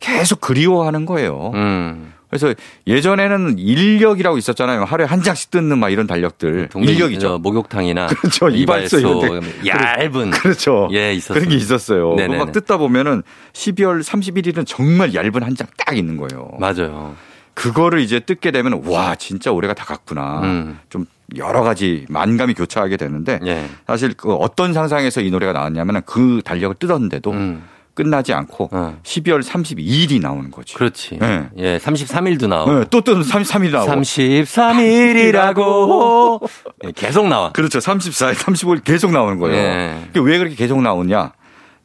계속 0.00 0.40
그리워하는 0.40 1.06
거예요. 1.06 1.52
음. 1.54 2.12
그래서 2.28 2.52
예전에는 2.88 3.60
일력이라고 3.60 4.36
있었잖아요. 4.38 4.82
하루에 4.84 5.06
한 5.06 5.22
장씩 5.22 5.52
뜯는 5.52 5.78
막 5.78 5.90
이런 5.90 6.08
달력들. 6.08 6.68
일력이죠. 6.74 7.38
목욕탕이나 7.38 8.08
그렇죠. 8.18 8.48
이발소 8.48 9.40
얇은 9.64 10.30
그렇죠. 10.32 10.88
예, 10.92 11.12
있었어요. 11.14 11.34
그런 11.38 11.48
게 11.48 11.54
있었어요. 11.56 12.16
막 12.36 12.50
뜯다 12.50 12.76
보면은 12.78 13.22
12월 13.52 14.02
31일은 14.02 14.64
정말 14.66 15.14
얇은 15.14 15.42
한 15.44 15.54
장 15.54 15.68
딱 15.76 15.96
있는 15.96 16.16
거예요. 16.16 16.50
맞아요. 16.58 17.14
그거를 17.54 18.00
이제 18.00 18.20
뜯게 18.20 18.50
되면 18.50 18.82
와 18.86 19.14
진짜 19.14 19.52
올해가 19.52 19.74
다 19.74 19.84
갔구나. 19.84 20.40
음. 20.42 20.78
좀 20.90 21.06
여러 21.36 21.62
가지 21.62 22.04
만감이 22.08 22.54
교차하게 22.54 22.96
되는데 22.96 23.38
예. 23.46 23.66
사실 23.86 24.14
그 24.14 24.34
어떤 24.34 24.72
상상에서 24.72 25.20
이 25.20 25.30
노래가 25.30 25.52
나왔냐면 25.52 26.02
그 26.04 26.42
달력을 26.44 26.76
뜯었는데도 26.78 27.30
음. 27.30 27.62
끝나지 27.94 28.32
않고 28.32 28.70
어. 28.72 28.98
12월 29.04 29.40
32일이 29.42 30.20
나오는 30.20 30.50
거지. 30.50 30.74
그렇지. 30.74 31.18
네. 31.20 31.48
예, 31.58 31.78
33일도 31.78 32.48
나오고. 32.48 32.72
네, 32.72 32.84
또또 32.90 33.20
33일 33.20 33.70
나오고. 33.70 33.92
33일이라고 33.92 36.48
예, 36.84 36.92
계속 36.92 37.28
나와. 37.28 37.52
그렇죠. 37.52 37.78
34일, 37.78 38.34
35일 38.34 38.82
계속 38.84 39.12
나오는 39.12 39.38
거예요. 39.38 39.56
예. 39.56 39.96
왜 40.16 40.38
그렇게 40.38 40.56
계속 40.56 40.82
나오냐? 40.82 41.32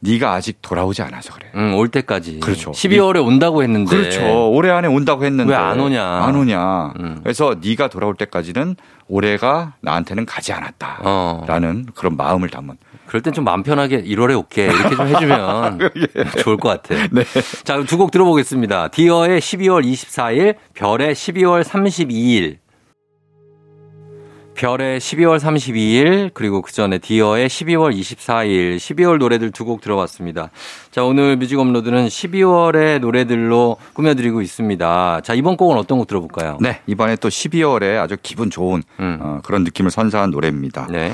네가 0.00 0.32
아직 0.32 0.60
돌아오지 0.62 1.02
않아서 1.02 1.32
그래. 1.34 1.50
응, 1.56 1.74
올 1.76 1.88
때까지. 1.88 2.40
그렇죠. 2.40 2.70
12월에 2.72 3.24
온다고 3.24 3.62
했는데. 3.62 3.94
그렇죠. 3.96 4.50
올해 4.50 4.70
안에 4.70 4.88
온다고 4.88 5.24
했는데 5.24 5.52
왜 5.52 5.56
안 5.58 5.78
오냐? 5.78 6.02
안 6.02 6.34
오냐. 6.36 6.94
음. 6.98 7.20
그래서 7.22 7.54
네가 7.62 7.88
돌아올 7.88 8.14
때까지는 8.14 8.76
올해가 9.08 9.74
나한테는 9.82 10.24
가지 10.26 10.52
않았다라는 10.52 11.84
어. 11.88 11.92
그런 11.94 12.16
마음을 12.16 12.48
담은. 12.48 12.76
그럴 13.06 13.22
땐 13.22 13.32
좀 13.32 13.44
마음 13.44 13.62
편하게 13.64 14.02
1월에 14.04 14.38
올게 14.38 14.66
이렇게 14.66 14.94
좀 14.96 15.06
해주면 15.08 15.80
예. 16.16 16.24
좋을 16.42 16.56
것 16.56 16.68
같아. 16.82 16.94
네. 17.10 17.24
자, 17.64 17.82
두 17.82 17.98
곡 17.98 18.12
들어보겠습니다. 18.12 18.88
디어의 18.88 19.40
12월 19.40 19.84
24일, 19.84 20.54
별의 20.74 21.14
12월 21.14 21.62
32일. 21.64 22.56
별의 24.60 25.00
12월 25.00 25.38
32일 25.38 26.32
그리고 26.34 26.60
그 26.60 26.70
전에 26.70 26.98
디어의 26.98 27.48
12월 27.48 27.98
24일 27.98 28.76
12월 28.76 29.16
노래들 29.16 29.52
두 29.52 29.64
곡 29.64 29.80
들어봤습니다. 29.80 30.50
자 30.90 31.02
오늘 31.02 31.36
뮤직 31.36 31.58
업로드는 31.58 32.08
12월의 32.08 32.98
노래들로 33.00 33.78
꾸며드리고 33.94 34.42
있습니다. 34.42 35.20
자 35.22 35.32
이번 35.34 35.56
곡은 35.56 35.78
어떤 35.78 35.96
곡 35.96 36.06
들어볼까요? 36.08 36.58
네 36.60 36.80
이번에 36.86 37.16
또 37.16 37.28
12월에 37.30 37.98
아주 37.98 38.16
기분 38.22 38.50
좋은 38.50 38.82
음. 38.98 39.18
어, 39.22 39.40
그런 39.44 39.64
느낌을 39.64 39.90
선사한 39.90 40.30
노래입니다. 40.30 40.88
네. 40.90 41.12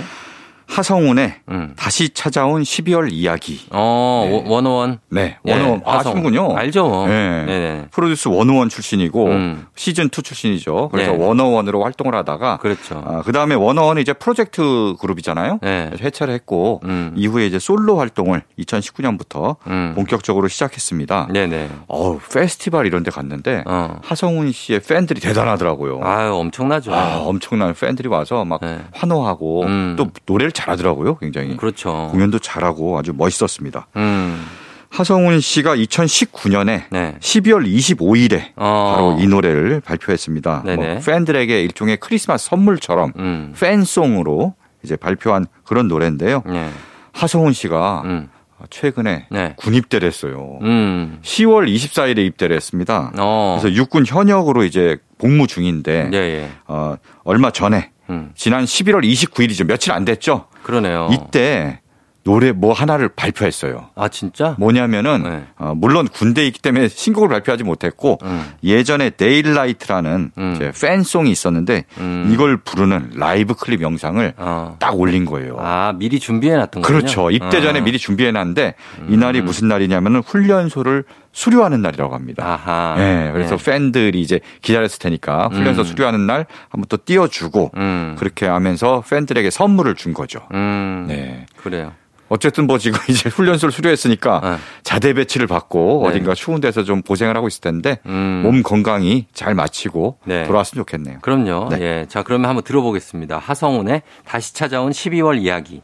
하성운의 0.67 1.35
음. 1.51 1.73
다시 1.77 2.11
찾아온 2.11 2.63
12월 2.63 3.09
이야기. 3.13 3.61
어, 3.71 4.27
네. 4.29 4.45
워너원. 4.47 4.99
네, 5.11 5.39
워너원. 5.43 5.79
네, 5.79 5.83
아시는군요. 5.85 6.57
알죠. 6.57 7.07
네. 7.07 7.45
네네. 7.47 7.85
프로듀스 7.93 8.29
원오원 8.29 8.69
출신이고 8.69 9.27
음. 9.27 9.67
시즌 9.77 10.07
2 10.07 10.23
출신이죠. 10.23 10.89
그래서 10.91 11.13
네. 11.13 11.19
워너원으로 11.19 11.83
활동을 11.83 12.15
하다가 12.15 12.59
그렇죠. 12.59 13.03
아, 13.07 13.23
그다음에 13.23 13.55
워너원이 13.55 14.01
이제 14.01 14.13
프로젝트 14.13 14.95
그룹이잖아요. 15.01 15.61
네. 15.63 15.91
해체를 16.01 16.35
했고 16.35 16.81
음. 16.85 17.13
이후에 17.17 17.47
이제 17.47 17.59
솔로 17.59 17.99
활동을 17.99 18.43
2019년부터 18.59 19.57
음. 19.69 19.93
본격적으로 19.95 20.49
시작했습니다. 20.49 21.29
네네. 21.33 21.69
어 21.89 22.19
페스티벌 22.19 22.87
이런 22.87 23.03
데 23.03 23.11
갔는데 23.11 23.63
어. 23.67 23.99
하성운 24.03 24.53
씨의 24.53 24.81
팬들이 24.81 25.21
대단하더라고요. 25.21 26.01
아유, 26.03 26.35
엄청나죠. 26.35 26.93
아, 26.95 27.19
엄청난 27.19 27.73
팬들이 27.75 28.09
와서 28.09 28.45
막 28.45 28.61
네. 28.61 28.81
환호하고 28.93 29.63
음. 29.65 29.95
또 29.97 30.09
노래를 30.27 30.53
잘하더라고요, 30.57 31.19
굉장히. 31.19 31.57
그렇죠. 31.57 32.09
공연도 32.11 32.39
잘하고 32.39 32.99
아주 32.99 33.13
멋있었습니다. 33.15 33.87
음. 33.97 34.45
하성운 34.89 35.41
씨가 35.41 35.77
2019년에 35.77 36.85
네. 36.91 37.17
12월 37.21 37.67
25일에 37.67 38.53
어. 38.57 38.95
바로 38.95 39.17
이 39.21 39.27
노래를 39.27 39.81
발표했습니다. 39.81 40.63
뭐 40.65 40.99
팬들에게 41.05 41.63
일종의 41.63 41.99
크리스마스 41.99 42.47
선물처럼 42.47 43.13
음. 43.19 43.55
팬송으로 43.59 44.55
이제 44.83 44.97
발표한 44.97 45.47
그런 45.65 45.89
노래인데요. 45.89 46.43
네. 46.47 46.71
하성운 47.13 47.53
씨가 47.53 48.03
음. 48.05 48.29
최근에 48.71 49.27
네. 49.31 49.55
군입대를 49.57 50.07
했어요. 50.07 50.59
음. 50.63 51.19
10월 51.23 51.69
24일에 51.69 52.19
입대를 52.27 52.57
했습니다. 52.57 53.13
어. 53.19 53.59
그래서 53.61 53.77
육군 53.77 54.07
현역으로 54.07 54.65
이제 54.65 54.97
복무 55.19 55.47
중인데 55.47 56.11
예, 56.13 56.17
예. 56.17 56.49
어, 56.67 56.97
얼마 57.25 57.51
전에 57.51 57.91
음. 58.11 58.31
지난 58.35 58.65
11월 58.65 59.05
29일이죠. 59.05 59.67
며칠 59.67 59.93
안 59.93 60.05
됐죠. 60.05 60.47
그러네요. 60.63 61.09
이때 61.13 61.81
노래 62.27 62.51
뭐 62.51 62.73
하나를 62.73 63.09
발표했어요. 63.09 63.91
아 63.95 64.09
진짜? 64.09 64.57
뭐냐면은 64.59 65.23
네. 65.23 65.45
어, 65.59 65.75
물론 65.77 66.09
군대에 66.09 66.45
있기 66.49 66.61
때문에 66.61 66.89
신곡을 66.89 67.29
발표하지 67.29 67.63
못했고 67.63 68.19
음. 68.25 68.51
예전에 68.65 69.11
Daylight라는 69.11 70.33
음. 70.37 70.73
팬송이 70.81 71.31
있었는데 71.31 71.85
음. 71.99 72.29
이걸 72.33 72.57
부르는 72.57 73.13
라이브 73.15 73.55
클립 73.55 73.81
영상을 73.81 74.35
어. 74.39 74.77
딱 74.81 74.99
올린 74.99 75.25
거예요. 75.25 75.57
아 75.61 75.95
미리 75.97 76.19
준비해 76.19 76.57
놨던 76.57 76.83
거요 76.83 76.99
그렇죠. 76.99 77.31
입대 77.31 77.61
전에 77.61 77.79
어. 77.79 77.83
미리 77.85 77.97
준비해 77.97 78.33
놨는데 78.33 78.75
이날이 79.09 79.39
음. 79.39 79.45
무슨 79.45 79.69
날이냐면은 79.69 80.21
훈련소를 80.27 81.05
수료하는 81.37 81.83
날이라고 81.83 82.15
합니다. 82.15 82.45
아하. 82.47 82.95
네, 82.97 83.31
그래서 83.31 83.59
네. 83.59 83.65
팬들이 83.73 84.23
이제 84.23 84.41
기다렸을 84.63 84.99
테니까 84.99 85.51
훈련소 85.53 85.83
음. 85.83 85.85
수료하는 85.85 86.27
날 86.27 86.47
한번 86.71 86.87
또 86.89 86.97
띄워주고 86.97 87.73
음. 87.77 88.17
그렇게 88.19 88.47
하면서 88.47 89.03
팬들에게 89.07 89.51
선물을 89.51 89.97
준 89.97 90.15
거죠. 90.15 90.41
네, 90.51 91.45
그래요. 91.59 91.93
어쨌든 92.31 92.67
뭐 92.67 92.79
지금 92.79 92.99
이제 93.09 93.29
훈련소를 93.29 93.71
수료했으니까 93.71 94.41
네. 94.43 94.57
자대 94.83 95.13
배치를 95.13 95.47
받고 95.47 96.01
네. 96.05 96.09
어딘가 96.09 96.35
추운 96.35 96.63
데서 96.63 96.85
좀 96.85 97.03
고생을 97.03 97.37
하고 97.37 97.49
있을 97.49 97.61
텐데 97.61 97.99
음. 98.07 98.41
몸 98.43 98.63
건강히 98.63 99.27
잘 99.35 99.55
마치고 99.55 100.19
네. 100.25 100.45
돌아왔으면 100.45 100.85
좋겠네요. 100.87 101.19
그럼요. 101.21 101.69
네. 101.69 101.81
예. 101.83 102.07
자, 102.09 102.23
그러면 102.23 102.49
한번 102.49 102.65
들어보겠습니다. 102.65 103.39
하성운의 103.39 104.03
다시 104.25 104.55
찾아온 104.55 104.91
12월 104.91 105.39
이야기. 105.39 105.83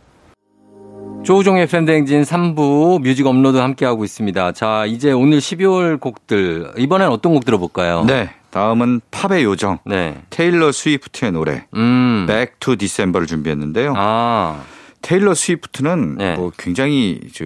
조우종의 1.22 1.68
FM대행진 1.68 2.22
3부 2.22 3.00
뮤직 3.00 3.26
업로드 3.26 3.56
함께하고 3.56 4.04
있습니다. 4.04 4.52
자, 4.52 4.84
이제 4.86 5.12
오늘 5.12 5.38
12월 5.38 6.00
곡들, 6.00 6.72
이번엔 6.76 7.08
어떤 7.08 7.34
곡 7.34 7.44
들어볼까요? 7.44 8.04
네. 8.04 8.30
다음은 8.50 9.00
팝의 9.10 9.44
요정. 9.44 9.78
네. 9.86 10.20
테일러 10.30 10.72
스위프트의 10.72 11.32
노래. 11.32 11.64
음. 11.74 12.26
Back 12.26 12.56
to 12.58 12.76
December를 12.76 13.26
준비했는데요. 13.26 13.94
아. 13.96 14.62
테일러 15.00 15.34
스위프트는 15.34 16.16
네. 16.18 16.36
뭐 16.36 16.50
굉장히 16.58 17.20
저 17.32 17.44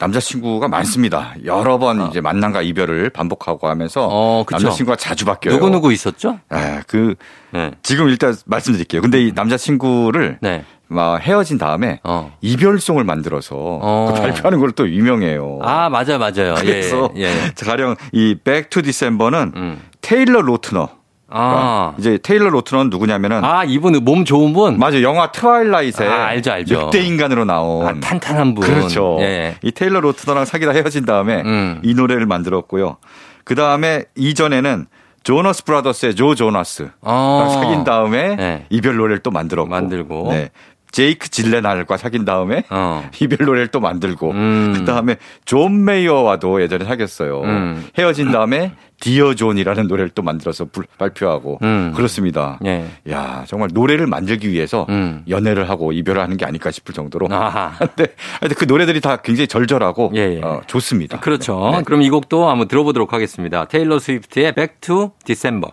남자친구가 0.00 0.68
많습니다. 0.68 1.34
여러 1.44 1.78
번 1.78 2.00
어. 2.00 2.06
이제 2.08 2.20
만남과 2.20 2.62
이별을 2.62 3.10
반복하고 3.10 3.68
하면서 3.68 4.08
어, 4.10 4.44
남자친구가 4.50 4.96
자주 4.96 5.24
바뀌어요. 5.24 5.54
누구 5.56 5.70
누구 5.70 5.92
있었죠? 5.92 6.38
아, 6.48 6.82
그 6.86 7.14
네. 7.52 7.72
지금 7.82 8.08
일단 8.08 8.34
말씀드릴게요. 8.46 9.00
근데 9.02 9.22
이 9.22 9.32
남자친구를 9.34 10.38
네. 10.40 10.64
막 10.86 11.18
헤어진 11.20 11.58
다음에 11.58 12.00
어. 12.04 12.32
이별송을 12.40 13.04
만들어서 13.04 13.56
어. 13.56 14.12
그 14.14 14.20
발표하는 14.20 14.58
걸 14.60 14.68
또 14.76 14.88
유명해요. 14.88 15.58
아 15.62 15.88
맞아요, 15.88 16.18
맞아요. 16.18 16.54
그래서 16.58 17.10
예, 17.16 17.22
예. 17.24 17.64
가령 17.64 17.96
이 18.12 18.34
Back 18.36 18.70
to 18.70 18.82
December는 18.82 19.52
음. 19.56 19.82
테일러 20.00 20.40
로트너 20.40 20.88
아. 21.30 21.94
이제 21.98 22.18
테일러 22.22 22.48
로트넌 22.50 22.88
누구냐면은 22.90 23.44
아 23.44 23.64
이분 23.64 23.92
몸 24.04 24.24
좋은 24.24 24.52
분 24.52 24.78
맞아 24.78 25.02
영화 25.02 25.30
트와일라이트에 25.30 26.06
아, 26.08 26.26
알죠 26.26 26.52
알죠 26.52 26.84
늑대 26.86 27.00
인간으로 27.02 27.44
나온 27.44 27.86
아, 27.86 28.00
탄탄한 28.00 28.54
분 28.54 28.64
그렇죠 28.64 29.18
예. 29.20 29.56
이 29.62 29.70
테일러 29.70 30.00
로트너랑 30.00 30.46
사귀다 30.46 30.72
헤어진 30.72 31.04
다음에 31.04 31.42
음. 31.42 31.80
이 31.82 31.94
노래를 31.94 32.26
만들었고요 32.26 32.96
그 33.44 33.54
다음에 33.54 34.04
이전에는 34.16 34.86
조너스 35.22 35.64
브라더스의 35.64 36.14
조 36.14 36.34
조나스 36.34 36.90
어. 37.02 37.48
사귄 37.52 37.84
다음에 37.84 38.36
네. 38.36 38.66
이별 38.70 38.96
노래를 38.96 39.18
또 39.18 39.30
만들었고 39.30 39.68
만들고 39.68 40.28
네. 40.30 40.50
제이크 40.90 41.28
질렌할과 41.28 41.96
사귄 41.96 42.24
다음에 42.24 42.64
어. 42.70 43.08
이별 43.20 43.46
노래를 43.46 43.68
또 43.68 43.80
만들고 43.80 44.30
음. 44.30 44.72
그 44.76 44.84
다음에 44.84 45.16
존 45.44 45.84
메이어와도 45.84 46.62
예전에 46.62 46.84
사귀었어요. 46.84 47.42
음. 47.42 47.86
헤어진 47.98 48.32
다음에 48.32 48.72
Dear 49.00 49.34
John이라는 49.34 49.86
노래를 49.86 50.10
또 50.10 50.22
만들어서 50.22 50.64
불, 50.64 50.86
발표하고 50.98 51.58
음. 51.62 51.92
그렇습니다. 51.94 52.58
예. 52.64 52.86
야 53.10 53.44
정말 53.46 53.70
노래를 53.72 54.06
만들기 54.06 54.50
위해서 54.50 54.86
음. 54.88 55.22
연애를 55.28 55.70
하고 55.70 55.92
이별을 55.92 56.20
하는 56.20 56.36
게 56.36 56.44
아닐까 56.44 56.70
싶을 56.70 56.94
정도로. 56.94 57.28
근데, 57.78 58.14
그 58.56 58.64
노래들이 58.64 59.00
다 59.00 59.16
굉장히 59.16 59.46
절절하고 59.46 60.12
예, 60.16 60.36
예. 60.36 60.40
어, 60.42 60.62
좋습니다. 60.66 61.20
그렇죠. 61.20 61.70
네. 61.72 61.82
그럼 61.84 62.02
이 62.02 62.10
곡도 62.10 62.48
한번 62.48 62.66
들어보도록 62.66 63.12
하겠습니다. 63.12 63.66
테일러 63.66 63.98
스위프트의 63.98 64.52
Back 64.52 64.76
to 64.80 65.12
December. 65.24 65.72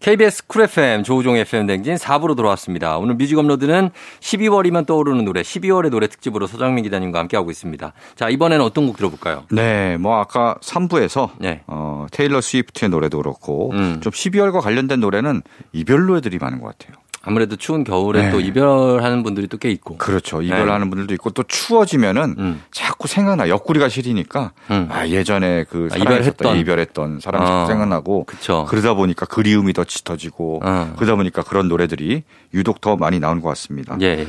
KBS 0.00 0.46
Cool 0.46 0.62
FM 0.62 1.02
조우종 1.02 1.36
FM 1.36 1.66
대행진 1.66 1.96
4부로 1.96 2.36
돌아왔습니다. 2.36 2.98
오늘 2.98 3.16
뮤직 3.16 3.36
업로드는 3.36 3.90
12월이면 4.20 4.86
떠오르는 4.86 5.24
노래 5.24 5.42
12월의 5.42 5.90
노래 5.90 6.06
특집으로 6.06 6.46
서정민 6.46 6.84
기자님과 6.84 7.18
함께하고 7.18 7.50
있습니다. 7.50 7.92
자 8.14 8.28
이번에는 8.28 8.64
어떤 8.64 8.86
곡 8.86 8.96
들어볼까요? 8.96 9.44
네, 9.50 9.96
뭐 9.96 10.18
아까 10.20 10.56
3부에서 10.62 11.30
네. 11.38 11.62
어, 11.66 12.06
테일러 12.12 12.40
스위프트의 12.40 12.90
노래도 12.90 13.18
그렇고 13.18 13.72
음. 13.72 14.00
좀 14.00 14.12
12월과 14.12 14.60
관련된 14.60 15.00
노래는 15.00 15.42
이별 15.72 16.06
노래들이 16.06 16.38
많은 16.38 16.60
것 16.60 16.78
같아요. 16.78 16.96
아무래도 17.28 17.56
추운 17.56 17.84
겨울에 17.84 18.22
네. 18.24 18.30
또 18.30 18.40
이별하는 18.40 19.22
분들이 19.22 19.46
또 19.46 19.58
꽤 19.58 19.70
있고. 19.70 19.96
그렇죠. 19.98 20.40
이별하는 20.42 20.86
네. 20.86 20.90
분들도 20.90 21.14
있고 21.14 21.30
또 21.30 21.42
추워지면은 21.42 22.36
음. 22.38 22.62
자꾸 22.70 23.06
생각나. 23.08 23.48
옆구리가 23.48 23.88
시리니까 23.88 24.52
음. 24.70 24.88
아 24.90 25.06
예전에 25.06 25.64
그 25.68 25.88
아, 25.92 25.96
이별했던 25.96 26.56
이별했던 26.56 27.20
사람이 27.20 27.44
어. 27.46 27.66
생각나고 27.66 28.24
그쵸. 28.24 28.66
그러다 28.68 28.94
보니까 28.94 29.26
그리움이 29.26 29.72
더 29.72 29.84
짙어지고 29.84 30.60
어. 30.64 30.92
그러다 30.96 31.16
보니까 31.16 31.42
그런 31.42 31.68
노래들이 31.68 32.22
유독 32.54 32.80
더 32.80 32.96
많이 32.96 33.18
나오는 33.20 33.42
것 33.42 33.48
같습니다. 33.50 33.96
예. 34.00 34.06
예. 34.06 34.26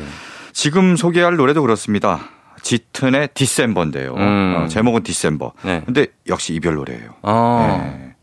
지금 0.52 0.96
소개할 0.96 1.36
노래도 1.36 1.62
그렇습니다. 1.62 2.20
짙은의 2.62 3.30
디셈버인데요. 3.36 4.14
음. 4.16 4.56
어, 4.58 4.68
제목은 4.68 5.04
디셈버. 5.04 5.54
네. 5.64 5.82
근데 5.86 6.08
역시 6.28 6.54
이별 6.54 6.76
노래예요. 6.76 7.12
아. 7.22 7.80
네. 7.84 8.16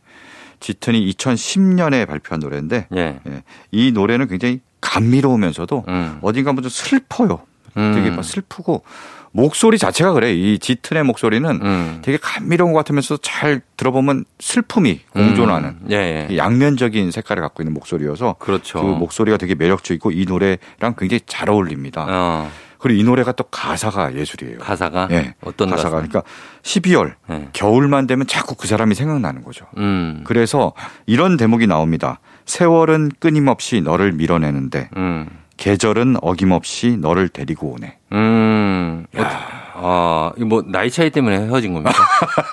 짙은이 0.60 1.10
2010년에 1.12 2.06
발표한 2.06 2.40
노래인데 2.40 2.88
예. 2.96 3.20
예. 3.26 3.42
이 3.70 3.92
노래는 3.92 4.26
굉장히 4.28 4.60
감미로우면서도 4.86 5.84
음. 5.88 6.18
어딘가 6.22 6.52
좀 6.54 6.68
슬퍼요. 6.68 7.40
음. 7.76 7.92
되게 7.94 8.10
막 8.10 8.24
슬프고 8.24 8.82
목소리 9.32 9.76
자체가 9.76 10.12
그래. 10.12 10.32
이 10.32 10.58
짙은의 10.58 11.04
목소리는 11.04 11.50
음. 11.62 11.98
되게 12.02 12.16
감미로운 12.16 12.72
것 12.72 12.78
같으면서 12.78 13.18
잘 13.18 13.60
들어보면 13.76 14.24
슬픔이 14.38 15.00
공존하는 15.10 15.68
음. 15.82 15.86
예, 15.90 16.26
예. 16.30 16.36
양면적인 16.36 17.10
색깔을 17.10 17.42
갖고 17.42 17.62
있는 17.62 17.74
목소리여서 17.74 18.36
그렇죠. 18.38 18.80
그 18.80 18.86
목소리가 18.86 19.36
되게 19.36 19.54
매력적이고 19.54 20.12
이 20.12 20.24
노래랑 20.26 20.94
굉장히 20.96 21.20
잘 21.26 21.50
어울립니다. 21.50 22.06
어. 22.08 22.50
그리고 22.78 23.00
이 23.00 23.04
노래가 23.04 23.32
또 23.32 23.44
가사가 23.44 24.14
예술이에요. 24.14 24.58
가사가? 24.58 25.08
예. 25.10 25.34
어떤 25.42 25.68
가사가? 25.70 25.96
가사? 25.96 26.08
그러니까 26.08 26.22
12월 26.62 27.14
네. 27.28 27.48
겨울만 27.52 28.06
되면 28.06 28.26
자꾸 28.26 28.54
그 28.54 28.66
사람이 28.66 28.94
생각나는 28.94 29.44
거죠. 29.44 29.66
음. 29.76 30.22
그래서 30.24 30.72
이런 31.04 31.36
대목이 31.36 31.66
나옵니다. 31.66 32.20
세월은 32.46 33.10
끊임없이 33.18 33.80
너를 33.80 34.12
밀어내는데 34.12 34.90
음. 34.96 35.28
계절은 35.56 36.16
어김없이 36.22 36.96
너를 36.96 37.28
데리고 37.28 37.74
오네. 37.74 37.98
음. 38.12 39.06
아, 39.78 40.32
이거 40.36 40.46
뭐 40.46 40.62
나이 40.66 40.90
차이 40.90 41.10
때문에 41.10 41.38
헤어진 41.46 41.74
겁니까? 41.74 41.92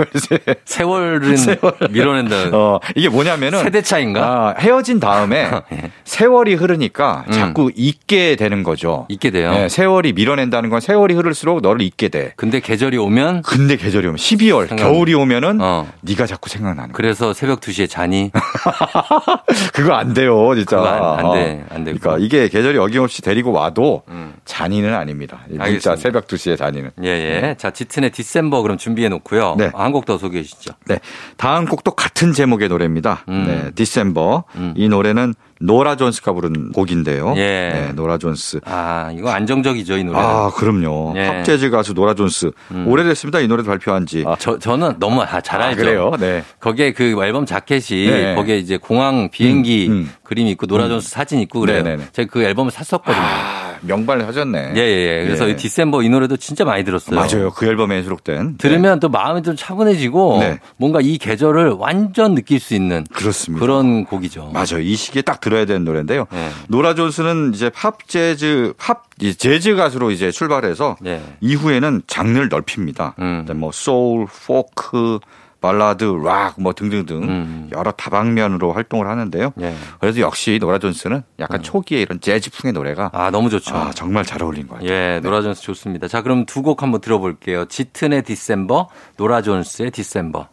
세월은 0.65 1.37
세월. 1.37 1.73
밀어낸다. 1.89 2.49
어, 2.51 2.79
이게 2.95 3.07
뭐냐면은 3.07 3.63
세대 3.63 3.81
차인가? 3.81 4.23
아, 4.23 4.55
헤어진 4.59 4.99
다음에 4.99 5.49
예. 5.71 5.91
세월이 6.03 6.55
흐르니까 6.55 7.23
음. 7.27 7.31
자꾸 7.31 7.71
잊게 7.75 8.35
되는 8.35 8.63
거죠. 8.63 9.05
잊게 9.09 9.31
돼요. 9.31 9.51
네, 9.51 9.69
세월이 9.69 10.13
밀어낸다는 10.13 10.69
건 10.69 10.81
세월이 10.81 11.13
흐를수록 11.13 11.61
너를 11.61 11.81
잊게 11.81 12.09
돼. 12.09 12.33
근데 12.35 12.59
계절이 12.59 12.97
오면 12.97 13.43
근데 13.43 13.77
계절이 13.77 14.07
오면 14.07 14.17
12월 14.17 14.67
생각... 14.67 14.83
겨울이 14.83 15.13
오면은 15.13 15.59
어. 15.61 15.87
네가 16.01 16.25
자꾸 16.25 16.49
생각나는. 16.49 16.93
그래서 16.93 17.33
새벽 17.33 17.61
2시에 17.61 17.89
자니? 17.89 18.31
그거 19.73 19.93
안 19.93 20.13
돼요, 20.13 20.53
진짜. 20.55 20.79
안, 20.79 21.25
안, 21.25 21.33
돼. 21.33 21.65
안 21.69 21.83
돼. 21.83 21.93
그러니까 21.93 22.17
이게 22.23 22.49
계절이 22.49 22.77
어김없이 22.77 23.21
데리고 23.21 23.51
와도 23.51 24.03
음. 24.09 24.33
자니는 24.45 24.93
아닙니다. 24.93 25.39
진짜 25.47 25.63
알겠습니다. 25.63 26.01
새벽 26.01 26.27
2시에 26.27 26.57
자니는. 26.57 26.91
예, 27.03 27.12
예. 27.19 27.41
네. 27.41 27.55
자, 27.57 27.71
짙은의 27.71 28.11
December 28.11 28.61
그럼 28.61 28.77
준비해 28.77 29.09
놓고요. 29.09 29.55
네. 29.57 29.71
한 29.73 29.91
곡 29.91 30.05
더 30.05 30.17
소개해 30.17 30.43
주시죠. 30.43 30.73
네. 30.85 30.99
다음 31.37 31.65
곡도 31.65 31.91
같은 31.91 32.33
제목의 32.33 32.67
노래입니다. 32.69 33.23
음. 33.29 33.45
네. 33.47 33.71
December. 33.75 34.43
음. 34.55 34.73
이 34.75 34.89
노래는 34.89 35.33
노라 35.59 35.95
존스가 35.95 36.33
부른 36.33 36.71
곡인데요. 36.73 37.33
예. 37.37 37.39
네, 37.39 37.91
노라 37.95 38.17
존스. 38.17 38.59
아, 38.65 39.11
이거 39.17 39.29
안정적이죠, 39.31 39.97
이 39.97 40.03
노래. 40.03 40.17
아, 40.19 40.51
그럼요. 40.53 41.13
예. 41.15 41.27
팝 41.27 41.43
재즈 41.43 41.69
가수 41.69 41.93
노라 41.93 42.15
존스. 42.15 42.51
음. 42.71 42.85
오래됐습니다, 42.87 43.39
이 43.39 43.47
노래 43.47 43.63
발표한 43.63 44.05
지. 44.05 44.25
아, 44.27 44.35
저, 44.37 44.59
저는 44.59 44.95
너무 44.99 45.23
잘 45.43 45.61
알죠. 45.61 45.81
아, 45.81 45.83
그래요? 45.85 46.11
네. 46.19 46.43
거기에 46.59 46.91
그 46.91 47.15
앨범 47.23 47.45
자켓이 47.45 48.07
네. 48.09 48.35
거기에 48.35 48.57
이제 48.57 48.75
공항 48.75 49.29
비행기 49.31 49.87
음, 49.87 49.91
음. 49.93 50.11
그림 50.23 50.47
있고 50.47 50.65
노라 50.65 50.85
음. 50.85 50.89
존스 50.89 51.09
사진 51.11 51.39
있고 51.39 51.61
그래요. 51.61 51.81
네네네. 51.83 52.07
제가 52.11 52.29
그 52.29 52.43
앨범을 52.43 52.71
샀었거든요. 52.71 53.15
아, 53.23 53.62
명반을 53.85 54.27
하셨네. 54.27 54.73
예, 54.75 54.79
예, 54.79 55.19
예. 55.21 55.25
그래서 55.25 55.47
이 55.47 55.55
December 55.55 56.03
이 56.03 56.09
노래도 56.09 56.37
진짜 56.37 56.65
많이 56.65 56.83
들었어요. 56.83 57.15
맞아요. 57.15 57.51
그 57.51 57.65
앨범에 57.65 58.01
수록된. 58.03 58.57
들으면 58.57 58.95
네. 58.95 58.99
또 58.99 59.09
마음이 59.09 59.43
좀 59.43 59.55
차분해지고 59.55 60.39
네. 60.39 60.59
뭔가 60.77 60.99
이 61.01 61.17
계절을 61.17 61.71
완전 61.71 62.35
느낄 62.35 62.59
수 62.59 62.73
있는 62.73 63.05
그렇습니다. 63.13 63.59
그런 63.63 64.05
곡이죠. 64.05 64.51
맞아요. 64.53 64.79
이 64.81 64.95
시기에 64.95 65.21
딱 65.21 65.41
들어야 65.41 65.65
되는 65.65 65.83
노래인데요. 65.83 66.25
네. 66.31 66.49
노라 66.67 66.95
존스는 66.95 67.51
이제 67.53 67.69
팝 67.69 68.07
재즈 68.07 68.73
팝 68.77 69.03
재즈 69.37 69.75
가수로 69.75 70.11
이제 70.11 70.31
출발해서 70.31 70.97
네. 71.01 71.21
이후에는 71.41 72.03
장르를 72.07 72.49
넓힙니다. 72.49 73.15
음. 73.19 73.45
뭐 73.55 73.71
소울, 73.71 74.27
포크, 74.45 75.19
발라드, 75.63 76.03
락 76.23 76.55
뭐 76.59 76.73
등등등 76.73 77.23
음. 77.23 77.69
여러 77.71 77.91
다방면으로 77.91 78.73
활동을 78.73 79.07
하는데요. 79.07 79.53
예. 79.61 79.73
그래도 79.99 80.19
역시 80.19 80.57
노라 80.59 80.77
존스는 80.77 81.23
약간 81.39 81.61
음. 81.61 81.63
초기에 81.63 82.01
이런 82.01 82.19
재즈풍의 82.19 82.73
노래가 82.73 83.09
아 83.13 83.31
너무 83.31 83.49
좋죠. 83.49 83.73
아, 83.75 83.91
정말 83.95 84.25
잘 84.25 84.43
어울린 84.43 84.67
것 84.67 84.75
같아요. 84.75 84.89
예, 84.89 84.93
네. 85.15 85.19
노라 85.21 85.41
존스 85.41 85.61
좋습니다. 85.63 86.07
자, 86.09 86.21
그럼 86.21 86.45
두 86.45 86.61
곡 86.63 86.81
한번 86.83 87.01
들어볼게요. 87.01 87.65
짙은의 87.65 88.23
December, 88.23 88.89
노라 89.17 89.41
존스의 89.41 89.91
December. 89.91 90.47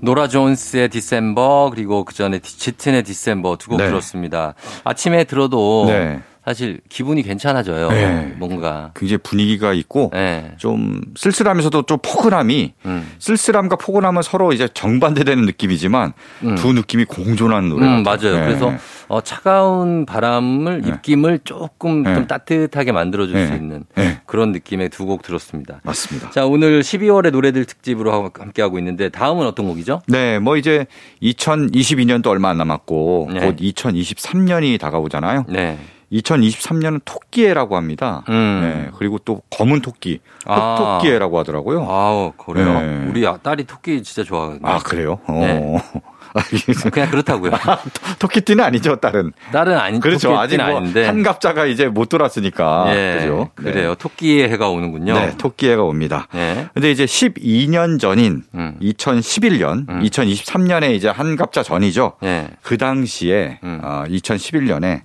노라 0.00 0.26
존스의 0.28 0.88
December 0.88 1.70
그리고 1.74 2.04
그 2.04 2.12
전에 2.14 2.40
짙은의 2.40 3.04
December 3.04 3.56
두곡 3.56 3.78
네. 3.78 3.86
들었습니다. 3.86 4.54
아침에 4.84 5.24
들어도 5.24 5.84
네. 5.86 6.20
사실 6.44 6.80
기분이 6.88 7.22
괜찮아져요. 7.22 7.88
네. 7.90 8.34
뭔가 8.36 8.90
굉장히 8.96 9.18
분위기가 9.22 9.72
있고 9.72 10.10
네. 10.12 10.52
좀 10.56 11.00
쓸쓸하면서도 11.16 11.82
좀 11.82 11.98
포근함이 12.02 12.72
음. 12.84 13.10
쓸쓸함과 13.20 13.76
포근함은 13.76 14.22
서로 14.22 14.52
이제 14.52 14.66
정반대되는 14.74 15.44
느낌이지만 15.46 16.12
음. 16.42 16.54
두 16.56 16.72
느낌이 16.72 17.04
공존하는 17.04 17.68
노래. 17.68 17.86
음, 17.86 18.02
맞아요. 18.02 18.34
네. 18.38 18.44
그래서 18.46 18.72
어, 19.06 19.20
차가운 19.20 20.04
바람을 20.06 20.80
네. 20.82 20.88
입김을 20.88 21.40
조금 21.44 22.02
네. 22.02 22.14
좀 22.14 22.26
따뜻하게 22.26 22.90
만들어줄 22.92 23.34
네. 23.34 23.46
수 23.46 23.52
있는 23.54 23.84
그런 24.26 24.50
느낌의 24.52 24.88
두 24.88 25.02
곡 25.02 25.22
들었습니다. 25.22 25.80
맞습니다. 25.82 26.30
자 26.30 26.46
오늘 26.46 26.80
12월의 26.80 27.32
노래들 27.32 27.64
특집으로 27.64 28.30
함께 28.38 28.62
하고 28.62 28.78
있는데 28.78 29.08
다음은 29.08 29.46
어떤 29.46 29.66
곡이죠? 29.66 30.00
네, 30.06 30.38
뭐 30.38 30.56
이제 30.56 30.86
2022년도 31.22 32.28
얼마 32.28 32.50
안 32.50 32.56
남았고 32.58 33.26
곧 33.26 33.56
2023년이 33.56 34.78
다가오잖아요. 34.80 35.46
네. 35.48 35.78
2023년은 36.12 37.00
토끼해라고 37.04 37.76
합니다. 37.76 38.22
음. 38.28 38.60
네, 38.62 38.90
그리고 38.98 39.18
또 39.18 39.42
검은 39.50 39.80
토끼, 39.80 40.20
아. 40.44 40.98
하더라고요. 41.00 41.86
아, 41.88 42.32
그래요? 42.36 42.80
네. 42.80 43.06
우리 43.08 43.26
딸이 43.42 43.64
토끼 43.64 44.02
진짜 44.02 44.22
좋아하거든요. 44.24 44.68
아, 44.68 44.78
그래요? 44.78 45.18
네. 45.28 45.78
아, 46.34 46.40
그냥 46.90 47.10
그렇다고요. 47.10 47.52
토끼띠는 48.18 48.64
아니죠, 48.64 48.96
딸은. 48.96 49.32
딸은 49.52 49.76
아니 49.76 50.00
그렇죠. 50.00 50.38
아직 50.38 50.56
뭐 50.56 50.78
아닌데. 50.78 51.04
한갑자가 51.04 51.66
이제 51.66 51.88
못 51.88 52.08
돌았으니까. 52.08 52.86
예, 52.94 53.16
그죠? 53.18 53.50
그래요. 53.54 53.90
네. 53.90 53.94
토끼의 53.98 54.48
해가 54.50 54.70
오는군요. 54.70 55.12
네, 55.12 55.36
토끼의 55.36 55.72
해가 55.72 55.82
옵니다. 55.82 56.28
네. 56.32 56.68
근데 56.72 56.90
이제 56.90 57.04
12년 57.04 58.00
전인 58.00 58.44
음. 58.54 58.78
2011년, 58.80 59.88
음. 59.90 60.02
2023년에 60.02 60.94
이제 60.94 61.08
한갑자 61.08 61.62
전이죠. 61.62 62.14
네. 62.22 62.48
그 62.62 62.78
당시에 62.78 63.58
음. 63.62 63.80
어, 63.82 64.04
2011년에 64.08 65.02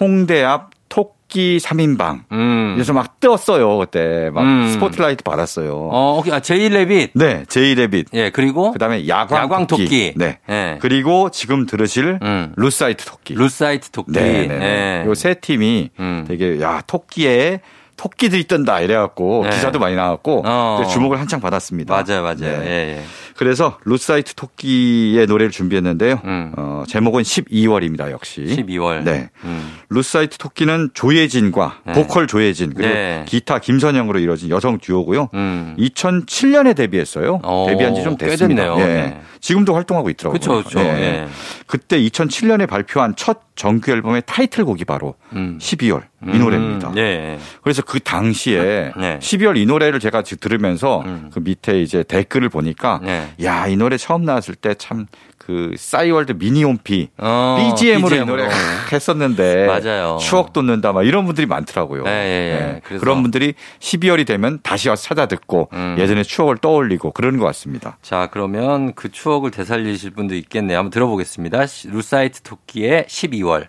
홍대 0.00 0.42
앞 0.42 0.70
토끼 0.88 1.58
3인방. 1.58 2.22
음. 2.32 2.72
그래서 2.74 2.92
막 2.92 3.20
떴어요, 3.20 3.78
그때. 3.78 4.30
막 4.32 4.42
음. 4.42 4.68
스포트라이트 4.72 5.22
받았어요. 5.22 5.72
어, 5.92 6.18
오케이. 6.18 6.32
아, 6.32 6.40
제이레빗. 6.40 7.12
네, 7.14 7.44
제이레빗. 7.48 8.08
예, 8.14 8.30
그리고. 8.30 8.72
그 8.72 8.78
다음에 8.78 9.06
야광, 9.06 9.44
야광 9.44 9.66
토끼. 9.68 9.84
토끼. 9.84 10.12
네. 10.16 10.38
예. 10.48 10.78
그리고 10.80 11.30
지금 11.30 11.66
들으실 11.66 12.18
음. 12.22 12.52
루사이트 12.56 13.04
토끼. 13.04 13.34
루사이트 13.34 13.90
토끼. 13.90 14.12
네. 14.12 14.46
네. 14.48 14.58
네. 14.58 15.04
요세 15.06 15.34
팀이 15.34 15.90
음. 16.00 16.24
되게, 16.26 16.60
야, 16.60 16.82
토끼에 16.86 17.60
토끼들이 18.00 18.44
뜬다 18.44 18.80
이래갖고 18.80 19.42
네. 19.44 19.50
기사도 19.50 19.78
많이 19.78 19.94
나왔고 19.94 20.42
어. 20.46 20.82
주목을 20.90 21.20
한창 21.20 21.38
받았습니다. 21.38 21.92
맞아요, 21.94 22.22
맞아요. 22.22 22.58
네. 22.60 22.64
예, 22.64 22.96
예. 22.96 23.02
그래서 23.36 23.78
루사이트 23.84 24.34
토끼의 24.34 25.26
노래를 25.26 25.50
준비했는데요. 25.50 26.20
음. 26.24 26.52
어, 26.56 26.84
제목은 26.86 27.22
12월입니다, 27.22 28.10
역시. 28.10 28.42
12월. 28.42 29.02
네. 29.04 29.30
음. 29.44 29.72
루사이트 29.88 30.38
토끼는 30.38 30.90
조예진과 30.94 31.80
네. 31.86 31.92
보컬 31.94 32.26
조예진 32.26 32.74
그리고 32.74 32.92
네. 32.92 33.24
기타 33.26 33.58
김선영으로 33.58 34.18
이루어진 34.18 34.50
여성 34.50 34.78
듀오고요. 34.78 35.30
음. 35.34 35.74
2007년에 35.78 36.76
데뷔했어요. 36.76 37.40
오, 37.44 37.66
데뷔한 37.68 37.94
지 37.94 38.00
좀 38.02 38.16
됐습니다. 38.16 38.74
네. 38.76 38.86
네. 38.86 39.20
지금도 39.40 39.74
활동하고 39.74 40.10
있더라고요. 40.10 40.38
그렇죠. 40.40 40.78
네. 40.82 41.26
그때 41.66 41.98
2007년에 41.98 42.68
발표한 42.68 43.14
첫 43.16 43.40
정규 43.56 43.90
앨범의 43.90 44.22
타이틀곡이 44.26 44.84
바로 44.84 45.14
음. 45.34 45.58
12월 45.60 46.02
이 46.26 46.38
노래입니다. 46.38 46.92
네. 46.94 47.38
그래서 47.62 47.80
그 47.82 48.00
당시에 48.00 48.92
네. 48.96 49.18
12월 49.20 49.56
이 49.56 49.64
노래를 49.66 50.00
제가 50.00 50.22
들으면서 50.22 51.00
음. 51.06 51.30
그 51.32 51.40
밑에 51.40 51.80
이제 51.80 52.02
댓글을 52.02 52.48
보니까 52.50 53.00
네. 53.36 53.44
야, 53.44 53.66
이 53.66 53.76
노래 53.76 53.96
처음 53.96 54.24
나왔을 54.24 54.54
때 54.54 54.74
참 54.74 55.06
그 55.50 55.74
싸이월드 55.76 56.32
미니홈피 56.38 57.08
어, 57.18 57.56
BGM으로, 57.58 58.08
BGM으로, 58.08 58.22
이 58.22 58.26
노래 58.26 58.48
했었는데 58.92 59.66
맞아요. 59.66 60.18
추억 60.20 60.52
돋는다 60.52 60.92
막 60.92 61.02
이런 61.02 61.24
분들이 61.26 61.46
많더라고요. 61.46 62.04
네, 62.04 62.10
네. 62.10 62.80
네. 62.88 62.98
그런 62.98 63.22
분들이 63.22 63.54
12월이 63.80 64.26
되면 64.26 64.60
다시 64.62 64.88
와서 64.88 65.02
찾아 65.02 65.26
듣고 65.26 65.68
음. 65.72 65.96
예전의 65.98 66.24
추억을 66.24 66.58
떠올리고 66.58 67.10
그러는 67.10 67.40
것 67.40 67.46
같습니다. 67.46 67.96
자, 68.00 68.28
그러면 68.30 68.94
그 68.94 69.10
추억을 69.10 69.50
되살리실 69.50 70.10
분도 70.12 70.36
있겠네요. 70.36 70.78
한번 70.78 70.90
들어보겠습니다. 70.90 71.64
루사이트 71.86 72.42
토끼의 72.42 73.06
12월. 73.08 73.66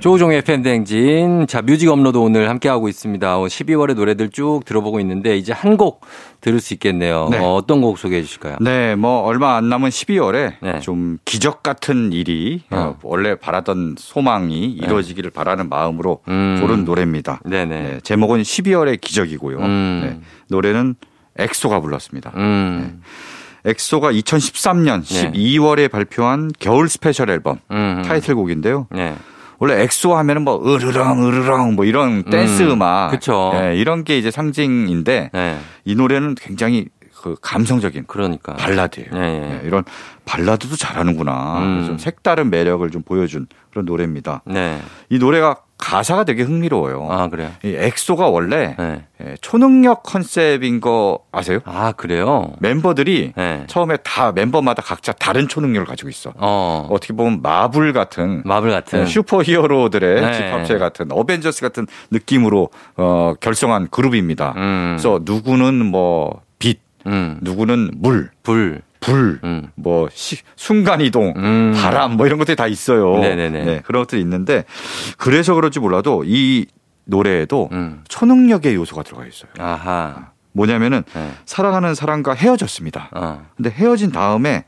조우종의 0.00 0.40
FM 0.42 0.57
대행진. 0.57 1.46
자, 1.46 1.60
뮤직 1.60 1.88
업로드 1.90 2.16
오늘 2.16 2.48
함께하고 2.48 2.88
있습니다. 2.88 3.36
12월의 3.36 3.94
노래들 3.96 4.30
쭉 4.30 4.62
들어보고 4.64 4.98
있는데 5.00 5.36
이제 5.36 5.52
한 5.52 5.76
곡 5.76 6.00
들을 6.40 6.58
수 6.58 6.72
있겠네요. 6.74 7.28
네. 7.30 7.38
어, 7.38 7.62
떤곡 7.66 7.98
소개해 7.98 8.22
주실까요? 8.22 8.56
네, 8.60 8.94
뭐 8.94 9.20
얼마 9.20 9.56
안 9.56 9.68
남은 9.68 9.90
12월에 9.90 10.54
네. 10.62 10.80
좀 10.80 11.18
기적 11.26 11.62
같은 11.62 12.12
일이 12.14 12.62
어. 12.70 12.76
어. 12.76 12.98
원래 13.02 13.34
바라던 13.34 13.96
소망이 13.98 14.64
이루어지기를 14.72 15.30
네. 15.30 15.34
바라는 15.34 15.68
마음으로 15.68 16.20
음. 16.28 16.58
고른 16.62 16.84
노래입니다. 16.86 17.40
네네. 17.44 17.82
네, 17.82 18.00
제목은 18.02 18.40
12월의 18.42 19.00
기적이고요. 19.02 19.58
음. 19.58 20.00
네, 20.02 20.20
노래는 20.48 20.94
엑소가 21.36 21.80
불렀습니다. 21.80 22.32
음. 22.36 23.00
네. 23.64 23.70
엑소가 23.72 24.12
2013년 24.12 25.02
12월에 25.02 25.90
발표한 25.90 26.50
겨울 26.58 26.88
스페셜 26.88 27.28
앨범 27.28 27.58
음. 27.70 28.02
타이틀곡인데요. 28.06 28.86
네. 29.60 29.66
원래 29.74 29.82
엑소 29.82 30.16
하면은 30.16 30.42
뭐 30.42 30.60
으르렁 30.66 31.26
으르렁 31.26 31.76
뭐 31.76 31.84
이런 31.84 32.24
댄스 32.24 32.62
음, 32.62 32.80
악 32.82 33.10
그쵸. 33.10 33.52
예, 33.54 33.76
이런 33.76 34.04
게 34.04 34.18
이제 34.18 34.30
상징인데 34.30 35.30
네. 35.32 35.58
이 35.84 35.94
노래는 35.94 36.34
굉장히 36.34 36.86
그 37.20 37.36
감성적인 37.42 38.04
그러니까 38.06 38.54
발라드예요. 38.54 39.10
네, 39.12 39.40
네. 39.40 39.60
이런 39.64 39.84
발라드도 40.24 40.76
잘하는구나. 40.76 41.58
음. 41.58 41.84
좀 41.86 41.98
색다른 41.98 42.48
매력을 42.48 42.88
좀 42.90 43.02
보여준 43.02 43.46
그런 43.70 43.84
노래입니다. 43.84 44.42
네. 44.46 44.80
이 45.10 45.18
노래가 45.18 45.56
가사가 45.76 46.24
되게 46.24 46.42
흥미로워요. 46.42 47.08
아, 47.10 47.28
그래요? 47.28 47.50
이 47.64 47.74
엑소가 47.74 48.28
원래 48.28 48.74
네. 48.78 49.04
예, 49.22 49.34
초능력 49.40 50.02
컨셉인 50.02 50.80
거 50.80 51.20
아세요? 51.32 51.60
아, 51.64 51.92
그래요? 51.92 52.52
멤버들이 52.60 53.32
네. 53.36 53.64
처음에 53.66 53.98
다 53.98 54.32
멤버마다 54.32 54.82
각자 54.82 55.12
다른 55.12 55.48
초능력을 55.48 55.86
가지고 55.86 56.08
있어. 56.10 56.32
어. 56.36 56.86
어떻게 56.90 57.14
보면 57.14 57.40
마블 57.42 57.92
같은 57.92 58.42
마블 58.44 58.70
같은 58.70 59.00
예, 59.00 59.06
슈퍼 59.06 59.42
히어로들의 59.42 60.20
네. 60.20 60.32
집합체 60.32 60.78
같은 60.78 61.06
어벤져스 61.10 61.60
같은 61.62 61.86
느낌으로 62.10 62.70
어, 62.96 63.34
결성한 63.40 63.88
그룹입니다. 63.90 64.54
음. 64.56 64.96
그래서 64.98 65.20
누구는 65.22 65.84
뭐 65.84 66.40
빛, 66.40 66.49
음. 67.06 67.38
누구는 67.40 67.90
물, 67.96 68.30
불, 68.42 68.82
불, 69.00 69.40
음. 69.44 69.68
뭐 69.74 70.08
시, 70.12 70.36
순간 70.56 71.00
이동, 71.00 71.32
음. 71.36 71.72
바람 71.74 72.16
뭐 72.16 72.26
이런 72.26 72.38
것들이 72.38 72.56
다 72.56 72.66
있어요. 72.66 73.18
네네네. 73.18 73.64
네, 73.64 73.80
그런 73.84 74.02
것들이 74.02 74.20
있는데 74.20 74.64
그래서 75.16 75.54
그런지 75.54 75.80
몰라도 75.80 76.24
이 76.26 76.66
노래에도 77.04 77.68
음. 77.72 78.02
초능력의 78.08 78.74
요소가 78.74 79.02
들어가 79.02 79.26
있어요. 79.26 79.50
아하. 79.58 80.30
뭐냐면은 80.52 81.02
네. 81.14 81.30
사랑하는 81.46 81.94
사람과 81.94 82.34
헤어졌습니다. 82.34 83.10
어. 83.12 83.46
근데 83.56 83.70
헤어진 83.70 84.10
다음에 84.10 84.64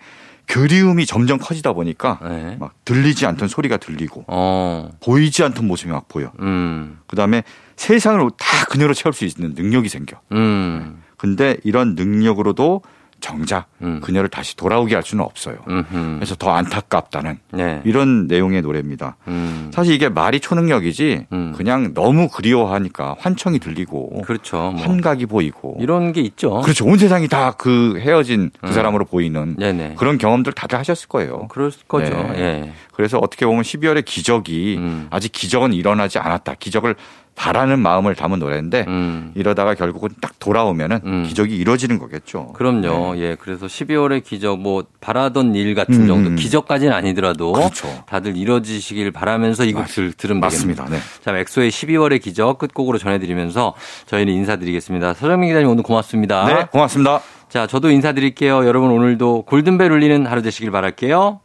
그리움이 0.46 1.06
점점 1.06 1.38
커지다 1.38 1.72
보니까 1.72 2.18
네. 2.22 2.56
막 2.58 2.74
들리지 2.84 3.26
않던 3.26 3.48
소리가 3.48 3.76
들리고 3.78 4.24
어. 4.26 4.90
보이지 5.02 5.42
않던 5.44 5.66
모습이 5.66 5.90
막 5.90 6.08
보여. 6.08 6.32
음. 6.40 6.98
그다음에 7.06 7.42
세상을 7.76 8.20
다 8.38 8.64
그녀로 8.68 8.94
채울 8.94 9.12
수 9.12 9.24
있는 9.24 9.54
능력이 9.54 9.88
생겨. 9.88 10.20
음. 10.32 11.02
근데 11.22 11.56
이런 11.62 11.94
능력으로도 11.94 12.82
정작 13.20 13.66
음. 13.82 14.00
그녀를 14.02 14.28
다시 14.28 14.56
돌아오게 14.56 14.96
할 14.96 15.04
수는 15.04 15.22
없어요. 15.22 15.58
음흠. 15.68 16.16
그래서 16.16 16.34
더 16.34 16.50
안타깝다는 16.50 17.38
네. 17.52 17.80
이런 17.84 18.26
내용의 18.26 18.62
노래입니다. 18.62 19.14
음. 19.28 19.70
사실 19.72 19.94
이게 19.94 20.08
말이 20.08 20.40
초능력이지 20.40 21.26
음. 21.32 21.52
그냥 21.56 21.94
너무 21.94 22.26
그리워하니까 22.28 23.14
환청이 23.20 23.60
들리고 23.60 24.22
그렇죠. 24.22 24.72
뭐. 24.72 24.82
환각이 24.82 25.26
보이고 25.26 25.76
이런 25.78 26.12
게 26.12 26.20
있죠. 26.22 26.60
그렇죠. 26.62 26.84
온 26.84 26.98
세상이 26.98 27.28
다 27.28 27.54
그 27.56 28.00
헤어진 28.00 28.50
그 28.60 28.66
음. 28.66 28.72
사람으로 28.72 29.04
보이는 29.04 29.54
네네. 29.56 29.94
그런 29.96 30.18
경험들 30.18 30.52
다들 30.54 30.76
하셨을 30.80 31.06
거예요. 31.08 31.46
그럴 31.46 31.70
거죠. 31.86 32.12
네. 32.12 32.38
예. 32.38 32.72
그래서 32.92 33.18
어떻게 33.18 33.46
보면 33.46 33.62
12월의 33.62 34.04
기적이 34.04 34.78
음. 34.78 35.06
아직 35.10 35.30
기적은 35.30 35.72
일어나지 35.74 36.18
않았다. 36.18 36.54
기적을 36.58 36.96
바라는 37.34 37.78
마음을 37.78 38.14
담은 38.14 38.38
노래인데 38.38 38.84
음. 38.88 39.32
이러다가 39.34 39.74
결국은 39.74 40.10
딱 40.20 40.38
돌아오면은 40.38 41.00
음. 41.04 41.24
기적이 41.26 41.56
이루어지는 41.56 41.98
거겠죠. 41.98 42.52
그럼요. 42.52 43.14
네. 43.14 43.20
예. 43.20 43.36
그래서 43.38 43.66
12월의 43.66 44.22
기적 44.22 44.60
뭐 44.60 44.84
바라던 45.00 45.54
일 45.54 45.74
같은 45.74 45.94
음. 46.02 46.06
정도 46.06 46.30
기적까지는 46.34 46.92
아니더라도 46.92 47.52
그렇죠. 47.52 47.88
다들 48.06 48.36
이루어지시길 48.36 49.10
바라면서 49.10 49.64
이 49.64 49.72
곡을 49.72 50.12
들으면 50.16 50.40
맞습니다. 50.40 50.86
네. 50.86 50.98
자, 51.24 51.36
엑소의 51.36 51.70
12월의 51.70 52.22
기적 52.22 52.58
끝곡으로 52.58 52.98
전해드리면서 52.98 53.74
저희는 54.06 54.32
인사드리겠습니다. 54.34 55.14
서정민 55.14 55.48
기자님 55.50 55.68
오늘 55.68 55.82
고맙습니다. 55.82 56.46
네, 56.46 56.66
고맙습니다. 56.70 57.20
자, 57.48 57.66
저도 57.66 57.90
인사드릴게요. 57.90 58.66
여러분 58.66 58.90
오늘도 58.90 59.42
골든벨 59.42 59.90
울리는 59.90 60.26
하루 60.26 60.42
되시길 60.42 60.70
바랄게요. 60.70 61.40